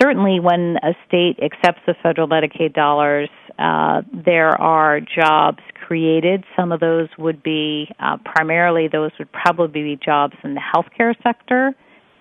certainly 0.00 0.38
when 0.40 0.76
a 0.82 0.94
state 1.06 1.38
accepts 1.42 1.80
the 1.86 1.94
federal 2.02 2.28
Medicaid 2.28 2.72
dollars, 2.74 3.28
uh, 3.58 4.02
there 4.12 4.60
are 4.60 5.00
jobs 5.00 5.58
created. 5.86 6.44
Some 6.54 6.70
of 6.70 6.80
those 6.80 7.08
would 7.18 7.42
be 7.42 7.88
uh, 7.98 8.18
primarily, 8.24 8.88
those 8.88 9.10
would 9.18 9.32
probably 9.32 9.82
be 9.82 9.98
jobs 10.02 10.36
in 10.44 10.54
the 10.54 10.60
healthcare 10.60 11.14
sector. 11.22 11.74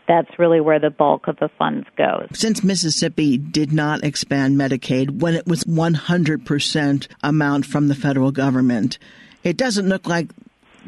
That's 0.08 0.40
really 0.40 0.62
where 0.62 0.80
the 0.80 0.90
bulk 0.90 1.28
of 1.28 1.38
the 1.38 1.50
funds 1.60 1.86
goes. 1.98 2.30
Since 2.34 2.64
Mississippi 2.64 3.38
did 3.38 3.74
not 3.74 4.06
expand 4.06 4.58
Medicaid 4.58 5.20
when 5.20 5.36
it 5.36 5.46
was 5.46 5.66
100% 5.66 7.08
amount 7.22 7.66
from 7.66 7.90
the 7.90 7.96
federal 7.96 8.32
government, 8.32 8.98
it 9.44 9.58
doesn't 9.58 9.88
look 9.88 10.08
like 10.08 10.32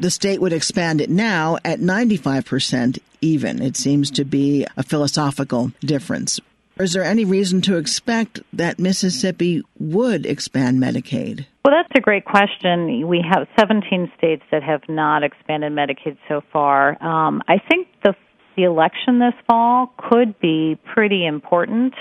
the 0.00 0.10
state 0.10 0.40
would 0.40 0.52
expand 0.52 1.00
it 1.00 1.10
now 1.10 1.58
at 1.64 1.78
95% 1.78 2.98
even. 3.20 3.62
It 3.62 3.76
seems 3.76 4.10
to 4.12 4.24
be 4.24 4.66
a 4.76 4.82
philosophical 4.82 5.72
difference. 5.80 6.40
Is 6.78 6.94
there 6.94 7.04
any 7.04 7.26
reason 7.26 7.60
to 7.62 7.76
expect 7.76 8.40
that 8.54 8.78
Mississippi 8.78 9.62
would 9.78 10.24
expand 10.24 10.78
Medicaid? 10.78 11.44
Well, 11.62 11.74
that's 11.74 11.94
a 11.94 12.00
great 12.00 12.24
question. 12.24 13.06
We 13.06 13.22
have 13.30 13.46
17 13.58 14.10
states 14.16 14.42
that 14.50 14.62
have 14.62 14.80
not 14.88 15.22
expanded 15.22 15.72
Medicaid 15.72 16.16
so 16.26 16.40
far. 16.52 17.02
Um, 17.02 17.42
I 17.46 17.58
think 17.58 17.88
the 18.02 18.14
the 18.56 18.64
election 18.64 19.20
this 19.20 19.34
fall 19.48 19.94
could 19.96 20.38
be 20.40 20.76
pretty 20.92 21.24
important. 21.24 21.94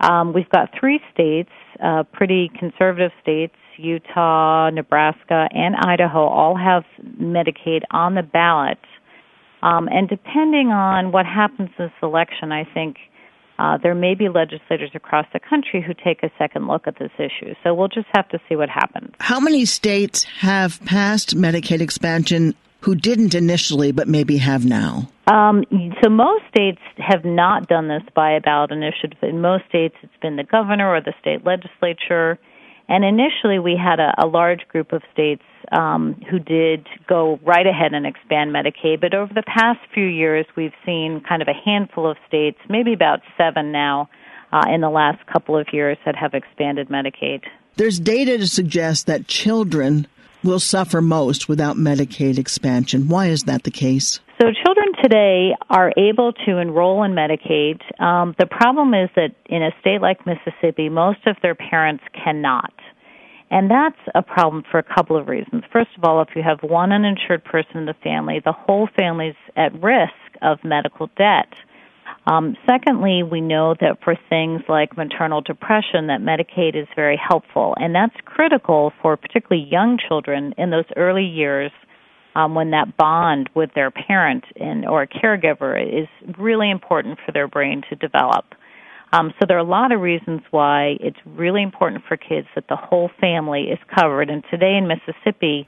Um, 0.00 0.32
we've 0.32 0.48
got 0.48 0.70
three 0.78 1.00
states, 1.12 1.50
uh, 1.82 2.04
pretty 2.12 2.50
conservative 2.58 3.12
states 3.22 3.54
Utah, 3.76 4.70
Nebraska, 4.70 5.48
and 5.52 5.74
Idaho 5.76 6.26
all 6.26 6.56
have 6.56 6.84
Medicaid 7.18 7.82
on 7.90 8.14
the 8.14 8.22
ballot. 8.22 8.78
Um, 9.62 9.88
and 9.88 10.08
depending 10.08 10.68
on 10.68 11.12
what 11.12 11.26
happens 11.26 11.70
in 11.78 11.86
this 11.86 11.92
election, 12.02 12.52
I 12.52 12.64
think 12.64 12.96
uh, 13.58 13.76
there 13.82 13.94
may 13.94 14.14
be 14.14 14.28
legislators 14.28 14.90
across 14.94 15.26
the 15.32 15.40
country 15.40 15.84
who 15.86 15.92
take 15.92 16.22
a 16.22 16.30
second 16.38 16.66
look 16.66 16.86
at 16.86 16.98
this 16.98 17.10
issue. 17.18 17.54
So 17.62 17.74
we'll 17.74 17.88
just 17.88 18.06
have 18.14 18.28
to 18.30 18.38
see 18.48 18.56
what 18.56 18.70
happens. 18.70 19.14
How 19.20 19.38
many 19.38 19.66
states 19.66 20.22
have 20.22 20.82
passed 20.86 21.36
Medicaid 21.36 21.80
expansion 21.80 22.54
who 22.80 22.94
didn't 22.94 23.34
initially 23.34 23.92
but 23.92 24.08
maybe 24.08 24.38
have 24.38 24.64
now? 24.64 25.08
Um, 25.26 25.64
so 26.02 26.08
most 26.08 26.44
states 26.48 26.80
have 26.98 27.24
not 27.24 27.68
done 27.68 27.88
this 27.88 28.02
by 28.14 28.32
a 28.32 28.40
ballot 28.40 28.72
initiative. 28.72 29.18
In 29.22 29.40
most 29.40 29.64
states, 29.68 29.94
it's 30.02 30.12
been 30.20 30.36
the 30.36 30.44
governor 30.44 30.94
or 30.94 31.00
the 31.00 31.14
state 31.20 31.44
legislature. 31.44 32.38
And 32.88 33.04
initially, 33.04 33.60
we 33.60 33.76
had 33.80 34.00
a, 34.00 34.12
a 34.18 34.26
large 34.26 34.66
group 34.68 34.92
of 34.92 35.02
states 35.12 35.42
um, 35.70 36.20
who 36.28 36.40
did 36.40 36.88
go 37.08 37.38
right 37.44 37.66
ahead 37.66 37.92
and 37.92 38.04
expand 38.04 38.50
Medicaid. 38.50 39.00
But 39.00 39.14
over 39.14 39.32
the 39.32 39.44
past 39.44 39.78
few 39.94 40.06
years, 40.06 40.46
we've 40.56 40.74
seen 40.84 41.22
kind 41.28 41.42
of 41.42 41.48
a 41.48 41.54
handful 41.54 42.10
of 42.10 42.16
states, 42.26 42.58
maybe 42.68 42.92
about 42.92 43.20
seven 43.38 43.70
now, 43.70 44.08
uh, 44.52 44.62
in 44.74 44.80
the 44.80 44.90
last 44.90 45.24
couple 45.26 45.56
of 45.56 45.68
years 45.72 45.96
that 46.04 46.16
have 46.16 46.34
expanded 46.34 46.88
Medicaid. 46.88 47.44
There's 47.76 48.00
data 48.00 48.38
to 48.38 48.48
suggest 48.48 49.06
that 49.06 49.28
children 49.28 50.08
will 50.42 50.60
suffer 50.60 51.00
most 51.00 51.48
without 51.48 51.76
Medicaid 51.76 52.38
expansion. 52.38 53.08
Why 53.08 53.26
is 53.26 53.44
that 53.44 53.64
the 53.64 53.70
case? 53.70 54.20
So, 54.40 54.46
children 54.64 54.88
today 55.02 55.54
are 55.68 55.92
able 55.98 56.32
to 56.46 56.56
enroll 56.58 57.02
in 57.02 57.12
Medicaid. 57.12 57.80
Um, 58.00 58.34
the 58.38 58.46
problem 58.46 58.94
is 58.94 59.10
that 59.16 59.34
in 59.46 59.62
a 59.62 59.70
state 59.80 60.00
like 60.00 60.24
Mississippi, 60.26 60.88
most 60.88 61.26
of 61.26 61.36
their 61.42 61.54
parents 61.54 62.04
cannot. 62.24 62.72
And 63.50 63.70
that's 63.70 63.98
a 64.14 64.22
problem 64.22 64.62
for 64.70 64.78
a 64.78 64.82
couple 64.82 65.16
of 65.16 65.28
reasons. 65.28 65.64
First 65.72 65.90
of 65.98 66.04
all, 66.04 66.22
if 66.22 66.28
you 66.36 66.42
have 66.42 66.60
one 66.62 66.92
uninsured 66.92 67.44
person 67.44 67.78
in 67.78 67.86
the 67.86 67.94
family, 68.02 68.40
the 68.42 68.52
whole 68.52 68.88
family's 68.96 69.34
at 69.56 69.72
risk 69.82 70.14
of 70.40 70.58
medical 70.62 71.10
debt. 71.18 71.48
Um, 72.30 72.56
secondly, 72.64 73.24
we 73.24 73.40
know 73.40 73.74
that 73.80 73.98
for 74.04 74.14
things 74.28 74.62
like 74.68 74.96
maternal 74.96 75.40
depression, 75.40 76.06
that 76.06 76.20
Medicaid 76.20 76.80
is 76.80 76.86
very 76.94 77.20
helpful, 77.20 77.74
and 77.76 77.92
that's 77.92 78.14
critical 78.24 78.92
for 79.02 79.16
particularly 79.16 79.66
young 79.68 79.98
children 80.06 80.54
in 80.56 80.70
those 80.70 80.84
early 80.96 81.24
years 81.24 81.72
um, 82.36 82.54
when 82.54 82.70
that 82.70 82.96
bond 82.96 83.50
with 83.56 83.70
their 83.74 83.90
parent 83.90 84.44
and 84.54 84.86
or 84.86 85.08
caregiver 85.08 85.74
is 85.82 86.06
really 86.38 86.70
important 86.70 87.18
for 87.26 87.32
their 87.32 87.48
brain 87.48 87.82
to 87.90 87.96
develop. 87.96 88.44
Um, 89.12 89.32
so 89.40 89.46
there 89.48 89.56
are 89.56 89.66
a 89.66 89.68
lot 89.68 89.90
of 89.90 90.00
reasons 90.00 90.42
why 90.52 90.98
it's 91.00 91.18
really 91.26 91.64
important 91.64 92.04
for 92.06 92.16
kids 92.16 92.46
that 92.54 92.68
the 92.68 92.76
whole 92.76 93.10
family 93.20 93.62
is 93.62 93.78
covered. 93.98 94.30
And 94.30 94.44
today 94.48 94.76
in 94.76 94.86
Mississippi, 94.86 95.66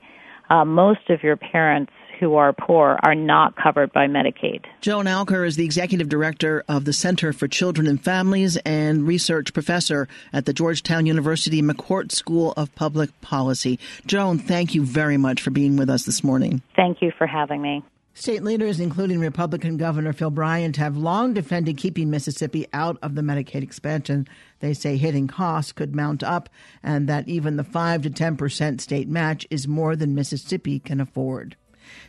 uh, 0.48 0.64
most 0.64 1.10
of 1.10 1.24
your 1.24 1.36
parents 1.36 1.90
who 2.18 2.34
are 2.34 2.52
poor 2.52 2.98
are 3.02 3.14
not 3.14 3.56
covered 3.56 3.92
by 3.92 4.06
Medicaid. 4.06 4.64
Joan 4.80 5.06
Alker 5.06 5.46
is 5.46 5.56
the 5.56 5.64
executive 5.64 6.08
director 6.08 6.64
of 6.68 6.84
the 6.84 6.92
Center 6.92 7.32
for 7.32 7.48
Children 7.48 7.86
and 7.86 8.02
Families 8.02 8.56
and 8.58 9.06
research 9.06 9.52
professor 9.52 10.08
at 10.32 10.46
the 10.46 10.52
Georgetown 10.52 11.06
University 11.06 11.62
McCourt 11.62 12.12
School 12.12 12.52
of 12.56 12.74
Public 12.74 13.18
Policy. 13.20 13.78
Joan, 14.06 14.38
thank 14.38 14.74
you 14.74 14.84
very 14.84 15.16
much 15.16 15.40
for 15.40 15.50
being 15.50 15.76
with 15.76 15.90
us 15.90 16.04
this 16.04 16.22
morning. 16.24 16.62
Thank 16.76 17.02
you 17.02 17.12
for 17.16 17.26
having 17.26 17.62
me. 17.62 17.82
State 18.14 18.42
leaders, 18.42 18.78
including 18.78 19.20
Republican 19.20 19.78
Governor 19.78 20.12
Phil 20.12 20.30
Bryant, 20.30 20.76
have 20.76 20.98
long 20.98 21.32
defended 21.32 21.78
keeping 21.78 22.10
Mississippi 22.10 22.66
out 22.74 22.98
of 23.00 23.14
the 23.14 23.22
Medicaid 23.22 23.62
expansion. 23.62 24.28
They 24.60 24.74
say 24.74 24.98
hitting 24.98 25.28
costs 25.28 25.72
could 25.72 25.96
mount 25.96 26.22
up 26.22 26.50
and 26.82 27.08
that 27.08 27.26
even 27.26 27.56
the 27.56 27.64
5 27.64 28.02
to 28.02 28.10
10% 28.10 28.80
state 28.82 29.08
match 29.08 29.46
is 29.50 29.66
more 29.66 29.96
than 29.96 30.14
Mississippi 30.14 30.78
can 30.78 31.00
afford. 31.00 31.56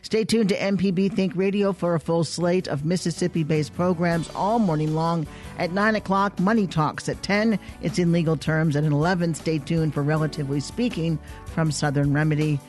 Stay 0.02 0.24
tuned 0.24 0.48
to 0.50 0.56
MPB 0.56 1.12
Think 1.12 1.32
Radio 1.34 1.72
for 1.72 1.94
a 1.94 2.00
full 2.00 2.24
slate 2.24 2.68
of 2.68 2.84
Mississippi 2.84 3.42
based 3.42 3.74
programs 3.74 4.30
all 4.34 4.58
morning 4.58 4.94
long. 4.94 5.26
At 5.58 5.72
9 5.72 5.96
o'clock, 5.96 6.38
Money 6.38 6.66
Talks. 6.66 7.08
At 7.08 7.22
10, 7.22 7.58
it's 7.82 7.98
in 7.98 8.12
legal 8.12 8.36
terms. 8.36 8.76
At 8.76 8.84
11, 8.84 9.34
stay 9.34 9.58
tuned 9.58 9.94
for 9.94 10.02
Relatively 10.02 10.60
Speaking 10.60 11.18
from 11.46 11.70
Southern 11.70 12.12
Remedy. 12.12 12.60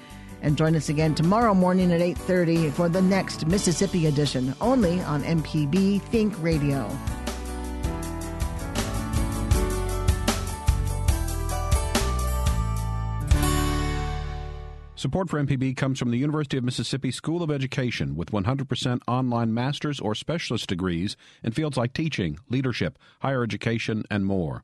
And 0.41 0.57
join 0.57 0.75
us 0.75 0.89
again 0.89 1.15
tomorrow 1.15 1.53
morning 1.53 1.91
at 1.91 2.01
8.30 2.01 2.71
for 2.73 2.87
the 2.87 3.01
next 3.01 3.47
Mississippi 3.47 4.05
edition, 4.05 4.53
only 4.61 5.01
on 5.01 5.23
MPB 5.23 6.01
Think 6.03 6.35
Radio. 6.41 6.87
Support 15.05 15.29
for 15.29 15.39
MPB 15.39 15.77
comes 15.77 15.99
from 15.99 16.09
the 16.09 16.17
University 16.17 16.57
of 16.57 16.63
Mississippi 16.63 17.11
School 17.11 17.43
of 17.43 17.51
Education 17.51 18.15
with 18.15 18.31
100% 18.31 19.01
online 19.07 19.53
master's 19.53 19.99
or 19.99 20.15
specialist 20.15 20.67
degrees 20.67 21.15
in 21.43 21.51
fields 21.51 21.77
like 21.77 21.93
teaching, 21.93 22.39
leadership, 22.49 22.97
higher 23.19 23.43
education, 23.43 24.03
and 24.09 24.25
more. 24.25 24.63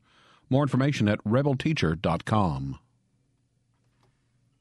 More 0.49 0.63
information 0.63 1.07
at 1.07 1.23
rebelteacher.com. 1.23 2.79